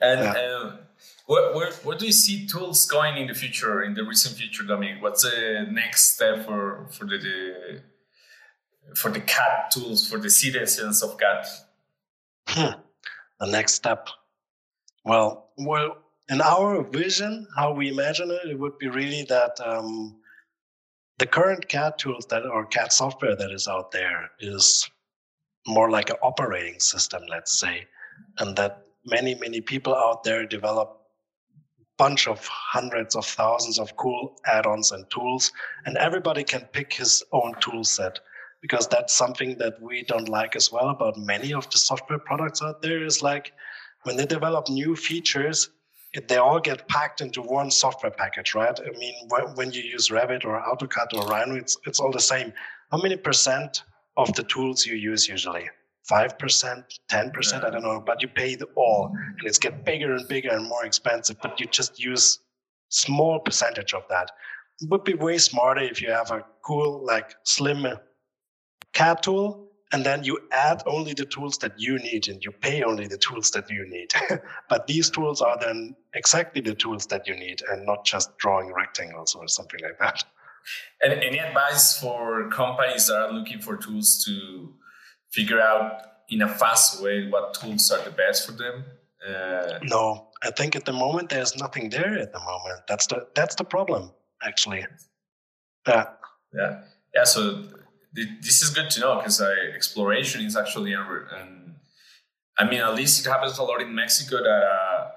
[0.00, 0.56] And yeah.
[0.56, 0.78] um,
[1.26, 4.62] where, where, where do you see tools going in the future, in the recent future,
[4.62, 5.02] Dominic?
[5.02, 7.82] What's the next step for, for the, the
[8.96, 11.46] for the CAD tools, for the citizens of CAD?
[12.48, 12.80] Hmm.
[13.38, 14.08] The next step.
[15.04, 15.96] Well, well,
[16.28, 20.16] in our vision, how we imagine it, it would be really that um,
[21.18, 24.88] the current CAD tools that or CAD software that is out there is
[25.66, 27.86] more like an operating system, let's say,
[28.38, 31.00] and that many many people out there develop
[32.00, 35.52] bunch of hundreds of thousands of cool add-ons and tools
[35.84, 38.18] and everybody can pick his own tool set
[38.62, 42.62] because that's something that we don't like as well about many of the software products
[42.62, 43.52] out there is like
[44.04, 45.70] when they develop new features
[46.26, 48.78] they all get packed into one software package right?
[48.80, 49.14] I mean
[49.54, 52.52] when you use revit or autocad or rhino it's, it's all the same.
[52.90, 53.84] How many percent
[54.16, 55.68] of the tools you use usually?
[56.10, 60.26] 5%, 10%, I don't know, but you pay the all and it's get bigger and
[60.26, 62.40] bigger and more expensive, but you just use
[62.88, 64.32] small percentage of that.
[64.80, 67.96] It would be way smarter if you have a cool, like slim uh,
[68.92, 72.82] CAD tool, and then you add only the tools that you need and you pay
[72.82, 74.12] only the tools that you need.
[74.68, 78.72] but these tools are then exactly the tools that you need and not just drawing
[78.72, 80.24] rectangles or something like that.
[81.02, 84.74] And any advice for companies that are looking for tools to
[85.32, 88.84] figure out in a fast way what tools are the best for them?
[89.26, 92.80] Uh, no, I think at the moment there's nothing there at the moment.
[92.88, 94.12] That's the that's the problem
[94.42, 94.86] actually.
[95.86, 96.06] Yeah.
[96.54, 96.82] Yeah.
[97.14, 97.24] Yeah.
[97.24, 97.64] So
[98.12, 99.40] this is good to know because
[99.74, 101.74] exploration is actually and
[102.58, 105.10] I mean at least it happens a lot in Mexico that uh,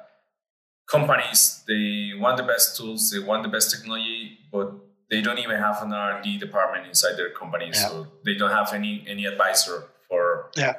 [0.88, 4.72] companies they want the best tools, they want the best technology, but
[5.10, 7.74] they don't even have an R&D department inside their company, yeah.
[7.74, 10.76] so they don't have any any advisor for yeah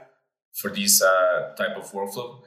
[0.61, 2.41] for this uh, type of workflow.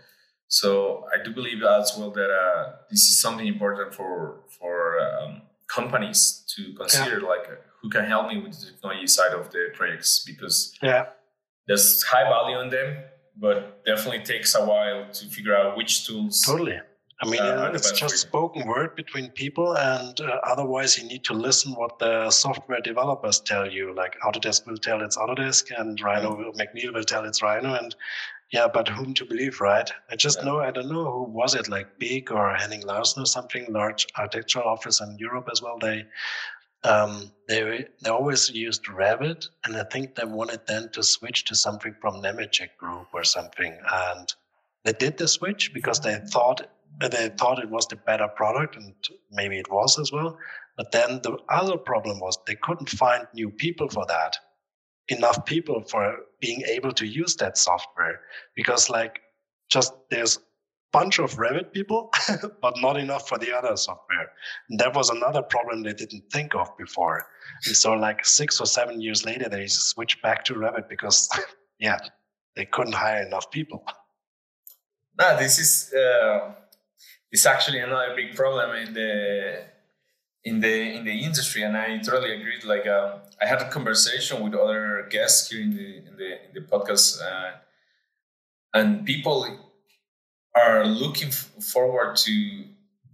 [0.48, 5.42] So I do believe as well that uh, this is something important for for um,
[5.68, 7.28] companies to consider, yeah.
[7.28, 11.06] like uh, who can help me with the technology side of the projects because yeah,
[11.68, 12.98] there's high value in them,
[13.36, 16.80] but definitely takes a while to figure out which tools totally
[17.20, 21.34] I mean, uh, it's just spoken word between people, and uh, otherwise, you need to
[21.34, 23.94] listen what the software developers tell you.
[23.96, 26.44] Like Autodesk will tell it's Autodesk, and Rhino mm-hmm.
[26.44, 27.96] will, McNeel will tell it's Rhino, and
[28.54, 29.90] yeah, but whom to believe, right?
[30.12, 30.46] I just yeah.
[30.46, 34.06] know I don't know who was it, like Big or Henning Larsen or something, large
[34.16, 35.80] architectural office in Europe as well.
[35.80, 36.06] They
[36.84, 41.56] um, they they always used Revit, and I think they wanted then to switch to
[41.56, 44.34] something from Nemetschek Group or something, and
[44.86, 46.68] they did the switch because they thought
[47.00, 48.94] they thought it was the better product, and
[49.32, 50.38] maybe it was as well.
[50.78, 54.38] But then the other problem was they couldn't find new people for that,
[55.08, 58.22] enough people for being able to use that software,
[58.56, 59.20] because like
[59.70, 60.40] just there's
[60.92, 62.12] bunch of Revit people,
[62.62, 64.32] but not enough for the other software.
[64.70, 67.28] And that was another problem they didn't think of before.
[67.66, 71.30] And so, like six or seven years later, they switched back to Revit because,
[71.80, 71.98] yeah,
[72.56, 73.84] they couldn't hire enough people.
[75.20, 76.54] No, this is uh,
[77.32, 79.64] it's actually another big problem in the
[80.44, 82.60] in the in the industry, and I totally agree.
[82.64, 86.54] Like um, I had a conversation with other guests here in the in the in
[86.54, 87.52] the podcast, uh,
[88.74, 89.67] and people
[90.62, 92.64] are looking forward to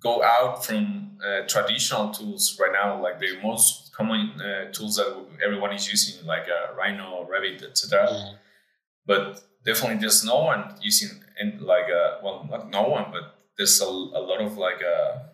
[0.01, 5.15] go out from uh, traditional tools right now, like the most common uh, tools that
[5.43, 8.07] everyone is using, like uh, Rhino, Revit, etc.
[8.07, 8.35] Mm.
[9.05, 13.81] But definitely, there's no one using and like uh, well, not no one, but there's
[13.81, 15.29] a, a lot of like a,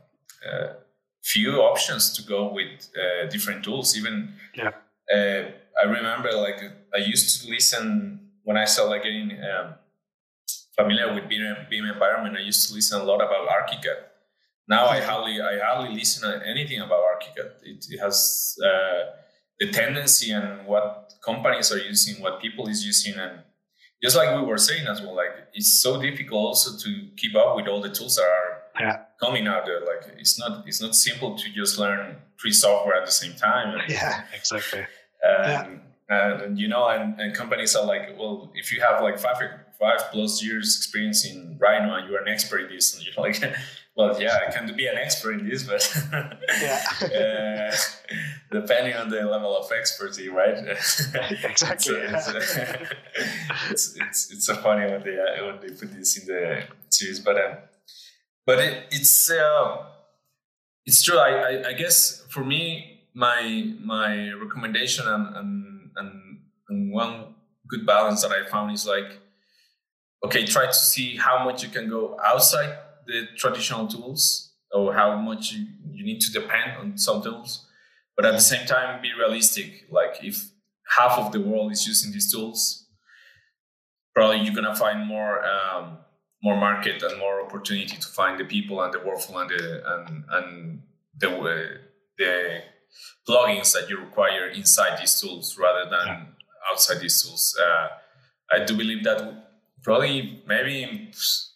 [0.48, 0.74] uh, uh,
[1.24, 3.98] few options to go with uh, different tools.
[3.98, 4.72] Even yeah.
[5.14, 5.52] Uh,
[5.82, 6.62] I remember like
[6.94, 9.76] I used to listen when I started like getting um,
[10.80, 12.38] familiar with BIM, BIM environment.
[12.38, 14.00] I used to listen a lot about ArchiCAD.
[14.68, 17.52] Now I hardly I hardly listen to anything about ArchiCAD.
[17.64, 19.00] It, it has uh,
[19.60, 23.40] the tendency and what companies are using, what people is using, and
[24.02, 27.56] just like we were saying as well, like it's so difficult also to keep up
[27.56, 28.50] with all the tools that are
[28.80, 28.98] yeah.
[29.20, 29.82] coming out there.
[29.82, 33.76] Like it's not it's not simple to just learn three software at the same time.
[33.76, 34.86] And, yeah, exactly.
[35.24, 36.44] And, yeah.
[36.44, 39.42] and you know, and, and companies are like, well, if you have like five
[39.80, 43.42] five plus years experience in Rhino and you're an expert in this, and you're like,
[43.96, 45.82] well, yeah, I can be an expert in this, but
[46.62, 46.82] yeah.
[47.02, 47.76] uh,
[48.52, 50.58] depending on the level of expertise, right?
[51.44, 51.96] exactly.
[51.98, 52.28] it's,
[53.70, 57.20] it's, it's, it's, so funny when they uh, when they put this in the series,
[57.20, 57.58] but um,
[58.46, 59.84] but it, it's uh,
[60.86, 61.18] it's true.
[61.18, 65.80] I, I, I guess for me, my my recommendation and and
[66.70, 67.36] and one
[67.68, 69.20] good balance that I found is like,
[70.26, 75.16] okay, try to see how much you can go outside the traditional tools or how
[75.18, 77.66] much you, you need to depend on some tools.
[78.16, 79.86] But at the same time be realistic.
[79.90, 80.50] Like if
[80.98, 82.86] half of the world is using these tools
[84.20, 85.98] probably you're gonna find more um,
[86.44, 90.24] more market and more opportunity to find the people and the workflow and the and,
[90.32, 90.82] and
[91.18, 91.30] the
[92.18, 92.62] the
[93.28, 96.26] plugins that you require inside these tools rather than yeah.
[96.70, 97.58] outside these tools.
[97.66, 97.88] Uh,
[98.52, 99.20] i do believe that
[99.84, 101.12] probably maybe in,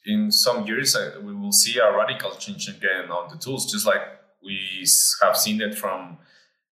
[0.06, 3.86] in some years uh, we will see a radical change again on the tools, just
[3.86, 4.02] like
[4.44, 4.86] we
[5.22, 6.18] have seen it from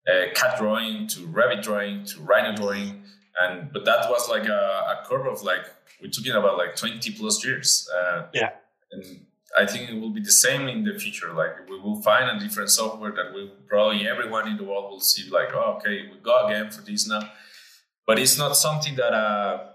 [0.07, 3.03] uh, CAD drawing to Revit drawing to Rhino drawing,
[3.41, 5.65] and but that was like a, a curve of like
[6.01, 7.87] we're talking about like 20 plus years.
[7.95, 8.51] Uh, yeah,
[8.91, 9.25] and
[9.57, 11.33] I think it will be the same in the future.
[11.33, 15.01] Like we will find a different software that will probably everyone in the world will
[15.01, 17.21] see like, oh, okay, we go again for this now.
[18.07, 19.70] But it's not something that uh,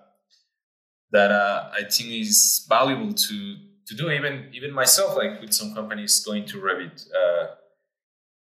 [1.13, 4.11] that uh, I think is valuable to to do.
[4.11, 7.47] Even even myself, like with some companies going to Revit, uh,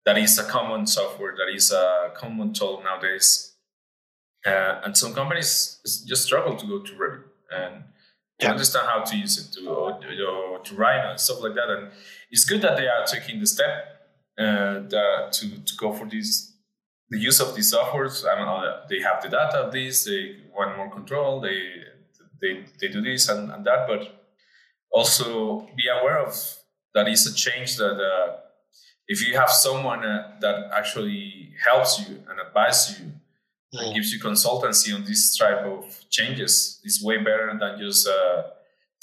[0.05, 3.53] that is a common software that is a common tool nowadays
[4.45, 7.83] uh, and some companies just struggle to go to Revit and
[8.39, 8.51] yeah.
[8.51, 11.91] understand how to use it to or, or to write and stuff like that and
[12.31, 13.71] it's good that they are taking the step
[14.39, 14.79] uh,
[15.29, 16.53] to, to go for this
[17.11, 20.77] the use of these softwares and uh, they have the data of this they want
[20.77, 21.83] more control they
[22.41, 24.25] they, they do this and, and that but
[24.91, 26.35] also be aware of
[26.95, 28.37] that is a change that uh,
[29.07, 33.11] if you have someone uh, that actually helps you and advises you
[33.71, 33.81] yeah.
[33.81, 38.43] and gives you consultancy on this type of changes is way better than just uh,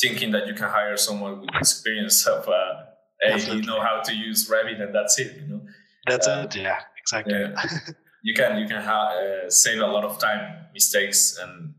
[0.01, 2.83] thinking that you can hire someone with experience of uh,
[3.21, 5.37] hey, you know how to use Revit and that's it.
[5.41, 5.61] You know,
[6.07, 6.57] that's uh, it.
[6.57, 7.35] Yeah, exactly.
[8.27, 11.75] You can you can ha- uh, save a lot of time, mistakes, and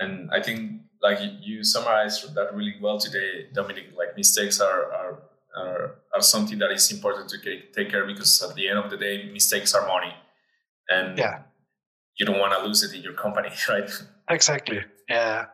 [0.00, 3.86] and I think like you summarized that really well today, Dominic.
[3.96, 5.18] Like mistakes are are
[5.56, 7.38] are, are something that is important to
[7.76, 10.14] take care because at the end of the day, mistakes are money,
[10.88, 11.42] and yeah.
[12.18, 13.90] you don't want to lose it in your company, right?
[14.30, 14.80] Exactly.
[15.08, 15.46] Yeah,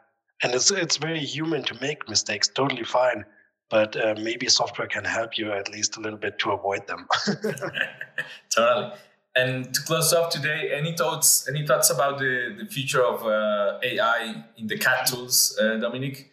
[0.42, 2.48] and it's it's very human to make mistakes.
[2.48, 3.24] Totally fine
[3.70, 7.07] but uh, maybe software can help you at least a little bit to avoid them.
[8.51, 8.92] totally.
[9.37, 11.49] And to close off today, any thoughts?
[11.49, 16.31] Any thoughts about the, the future of uh, AI in the CAD tools, uh, Dominic?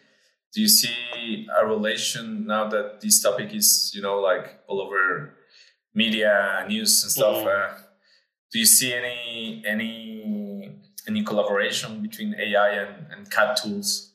[0.52, 5.34] Do you see a relation now that this topic is, you know, like all over
[5.94, 7.44] media, news, and stuff?
[7.44, 7.76] Mm.
[8.52, 10.72] do you see any any
[11.06, 14.12] any collaboration between AI and, and CAD tools?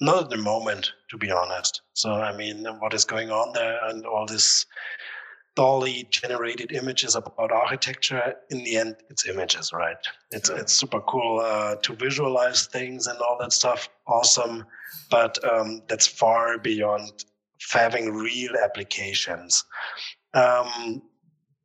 [0.00, 1.82] Not at the moment, to be honest.
[1.94, 4.66] So, I mean, what is going on there and all this
[5.54, 9.96] DALL-E generated images about architecture, in the end, it's images, right?
[10.30, 13.88] It's, it's super cool uh, to visualize things and all that stuff.
[14.06, 14.64] Awesome.
[15.10, 17.24] But um, that's far beyond
[17.70, 19.64] having real applications.
[20.34, 21.02] Um,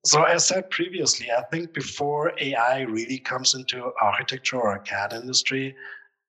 [0.05, 5.75] so as said previously, I think before AI really comes into architecture or CAD industry,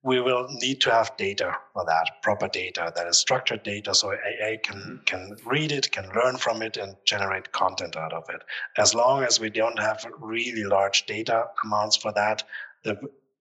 [0.08, 4.10] we will need to have data for that, proper data that is structured data, so
[4.12, 5.04] AI can mm-hmm.
[5.04, 8.42] can read it, can learn from it, and generate content out of it.
[8.78, 12.42] As long as we don't have really large data amounts for that,
[12.84, 12.98] there,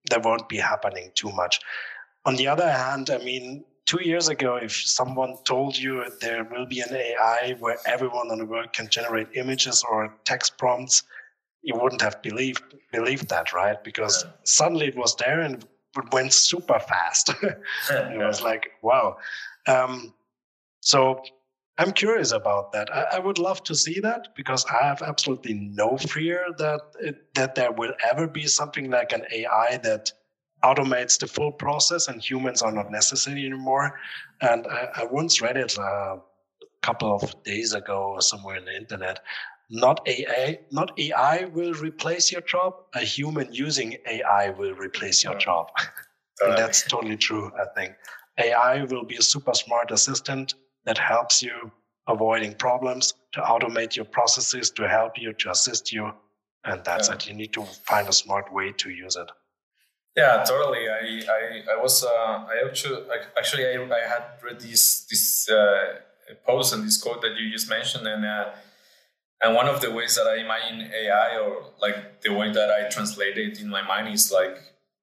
[0.10, 1.62] there won't be happening too much.
[2.26, 6.66] On the other hand, I mean, two years ago, if someone told you there will
[6.66, 11.04] be an AI where everyone on the world can generate images or text prompts,
[11.62, 13.82] you wouldn't have believed believed that, right?
[13.86, 15.66] Because suddenly it was there and
[16.00, 17.30] it went super fast.
[17.42, 19.18] it was like, wow.
[19.68, 20.14] Um,
[20.82, 21.22] so
[21.78, 22.94] I'm curious about that.
[22.94, 27.34] I, I, would love to see that because I have absolutely no fear that it,
[27.36, 30.12] that there will ever be something like an AI that
[30.64, 34.00] automates the full process and humans are not necessary anymore.
[34.42, 36.20] And I, I once read it uh, a
[36.82, 39.20] couple of days ago somewhere in the internet
[39.70, 42.74] not AI, not AI will replace your job.
[42.96, 45.68] A human using AI will replace your job.
[46.42, 47.96] and that's totally true, I think.
[48.38, 50.54] AI will be a super smart assistant
[50.86, 51.72] that helps you
[52.08, 56.12] avoiding problems, to automate your processes, to help you, to assist you.
[56.64, 57.16] And that's yeah.
[57.16, 57.28] it.
[57.28, 59.30] You need to find a smart way to use it.
[60.16, 60.90] Yeah, totally.
[60.90, 63.06] I I, I was uh, I actually
[63.38, 66.00] actually I, I had read this this uh,
[66.46, 68.50] post and this quote that you just mentioned, and uh,
[69.42, 72.90] and one of the ways that I imagine AI or like the way that I
[72.90, 74.58] translate it in my mind is like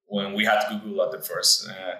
[0.06, 1.68] when we had Google at the first.
[1.68, 1.96] Uh,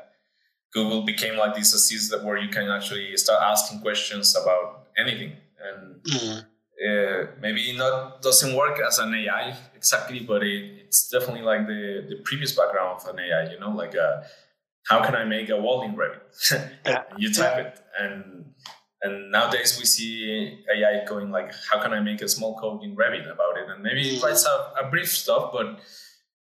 [0.72, 5.32] Google became like this assistant where you can actually start asking questions about anything,
[5.62, 6.38] and mm-hmm.
[6.40, 12.04] uh, maybe not doesn't work as an AI exactly, but it, it's definitely like the
[12.08, 13.52] the previous background of an AI.
[13.52, 14.22] You know, like uh,
[14.88, 17.04] how can I make a wall in Revit?
[17.18, 18.52] you type it, and
[19.04, 22.96] and nowadays we see AI going like, how can I make a small code in
[22.96, 23.68] Revit about it?
[23.68, 25.78] And maybe it writes a, a brief stuff, but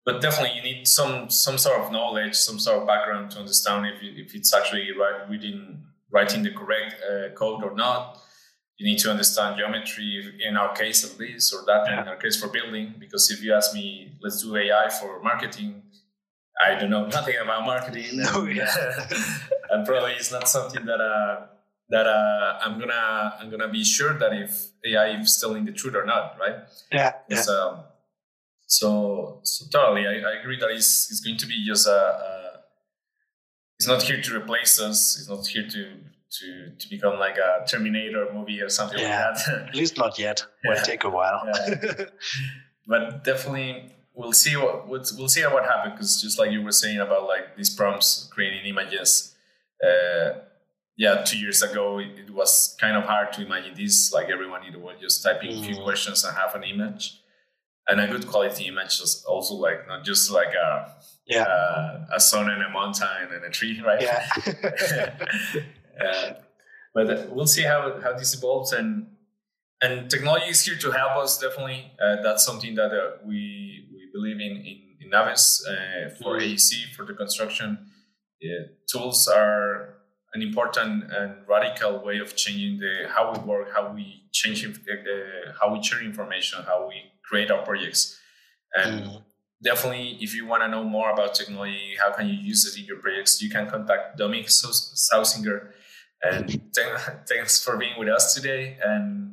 [0.06, 3.86] but definitely you need some some sort of knowledge, some sort of background to understand
[3.86, 8.18] if, if it's actually right within writing the correct uh, code or not.
[8.78, 12.02] You need to understand geometry in our case at least, or that yeah.
[12.02, 12.94] in our case for building.
[12.98, 15.82] Because if you ask me, let's do AI for marketing,
[16.64, 18.06] I don't know nothing about marketing.
[18.12, 18.72] No, yeah.
[19.70, 21.46] and probably it's not something that uh,
[21.90, 25.94] that uh, I'm gonna I'm gonna be sure that if AI is telling the truth
[25.94, 26.56] or not, right?
[26.92, 27.12] Yeah.
[27.28, 27.40] yeah.
[27.40, 27.80] Um,
[28.66, 32.60] so so totally, I, I agree that it's, it's going to be just a, a,
[33.78, 35.18] It's not here to replace us.
[35.18, 35.94] It's not here to
[36.30, 39.30] to to become like a Terminator movie or something yeah.
[39.30, 39.68] like that.
[39.68, 40.44] At least not yet.
[40.64, 41.42] Will take a while.
[41.46, 42.04] Yeah.
[42.86, 46.98] but definitely, we'll see what we'll see what happens because just like you were saying
[46.98, 49.34] about like these prompts creating images.
[49.82, 50.40] Uh,
[50.98, 54.12] yeah, two years ago, it, it, was kind of hard to imagine this.
[54.12, 55.60] Like everyone either was just typing mm.
[55.60, 55.84] a few mm.
[55.84, 57.20] questions and have an image,
[57.86, 62.18] and a good quality image is also like not just like a yeah uh, a
[62.18, 64.02] sun and a mountain and a tree, right?
[64.02, 65.14] Yeah.
[66.04, 66.32] uh,
[66.92, 69.06] but we'll see how how this evolves and
[69.80, 71.38] and technology is here to help us.
[71.38, 76.40] Definitely, uh, that's something that uh, we we believe in in, in Naves uh, for
[76.40, 76.42] mm.
[76.42, 77.86] AEC for the construction.
[78.90, 79.97] tools are
[80.34, 85.52] an important and radical way of changing the how we work, how we change, uh,
[85.60, 88.18] how we share information, how we create our projects,
[88.74, 89.22] and mm.
[89.62, 92.86] definitely, if you want to know more about technology, how can you use it in
[92.86, 95.70] your projects, you can contact Dominic Zausinger.
[96.22, 96.60] And
[97.28, 98.76] thanks for being with us today.
[98.84, 99.28] And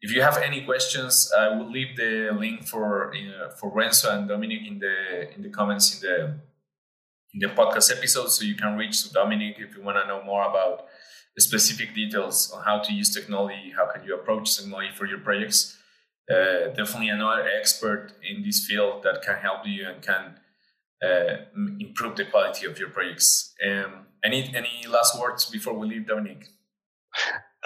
[0.00, 4.28] if you have any questions, I will leave the link for uh, for Rhenso and
[4.28, 6.34] Dominic in the in the comments in the
[7.34, 10.42] in the podcast episode so you can reach Dominic if you want to know more
[10.48, 10.86] about
[11.38, 15.78] specific details on how to use technology, how can you approach technology for your projects.
[16.30, 20.38] Uh, definitely another expert in this field that can help you and can
[21.04, 21.44] uh,
[21.80, 23.54] improve the quality of your projects.
[23.66, 26.46] Um, any any last words before we leave, Dominic?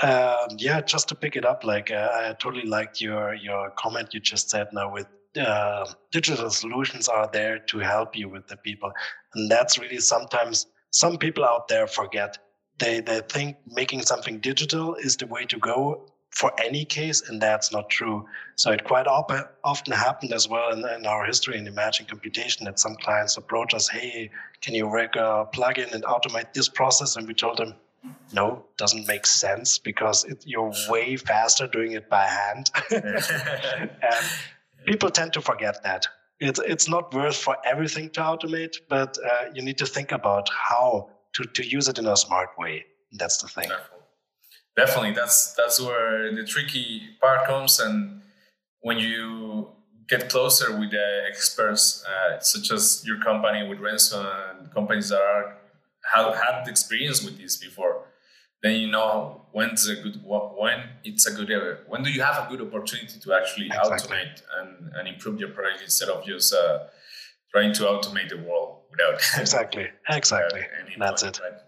[0.02, 4.14] Um, yeah, just to pick it up, like uh, I totally liked your your comment
[4.14, 5.06] you just said now with
[6.10, 8.92] digital solutions are there to help you with the people.
[9.34, 12.38] And that's really sometimes some people out there forget.
[12.78, 17.40] They they think making something digital is the way to go for any case and
[17.40, 18.26] that's not true.
[18.56, 22.66] So it quite op- often happened as well in, in, our history in imagine computation
[22.66, 24.30] that some clients approach us hey
[24.60, 27.16] can you work a plugin and automate this process?
[27.16, 27.74] And we told them
[28.32, 32.70] no doesn't make sense because it, you're way faster doing it by hand.
[32.90, 34.26] And
[34.86, 36.06] people tend to forget that.
[36.40, 40.48] It's it's not worth for everything to automate, but uh, you need to think about
[40.50, 42.84] how to, to use it in a smart way.
[43.12, 43.70] That's the thing.
[44.76, 48.20] Definitely, that's that's where the tricky part comes, and
[48.80, 49.70] when you
[50.08, 54.20] get closer with the experts, uh, such as your company with Rhenso
[54.50, 55.56] and companies that are
[56.12, 58.05] have had the experience with this before,
[58.66, 61.78] then you know when's a good when it's a good area.
[61.86, 64.16] When do you have a good opportunity to actually exactly.
[64.16, 66.84] automate and, and improve your product instead of just uh,
[67.52, 70.62] trying to automate the world without exactly exactly
[70.98, 71.42] that's point, it.
[71.42, 71.60] Right?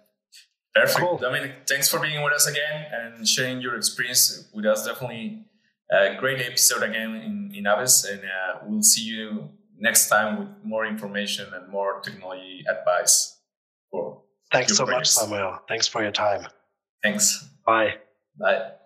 [0.74, 0.98] Perfect.
[1.00, 1.18] Cool.
[1.18, 4.86] Dominic, thanks for being with us again and sharing your experience with us.
[4.86, 5.44] Definitely
[5.90, 10.48] a great episode again in, in Naves, and uh, we'll see you next time with
[10.62, 13.36] more information and more technology advice.
[13.90, 14.22] For
[14.52, 15.16] Thanks so projects.
[15.16, 15.58] much, Samuel.
[15.68, 16.46] Thanks for your time.
[17.02, 17.48] Thanks.
[17.64, 17.98] Bye.
[18.38, 18.77] Bye.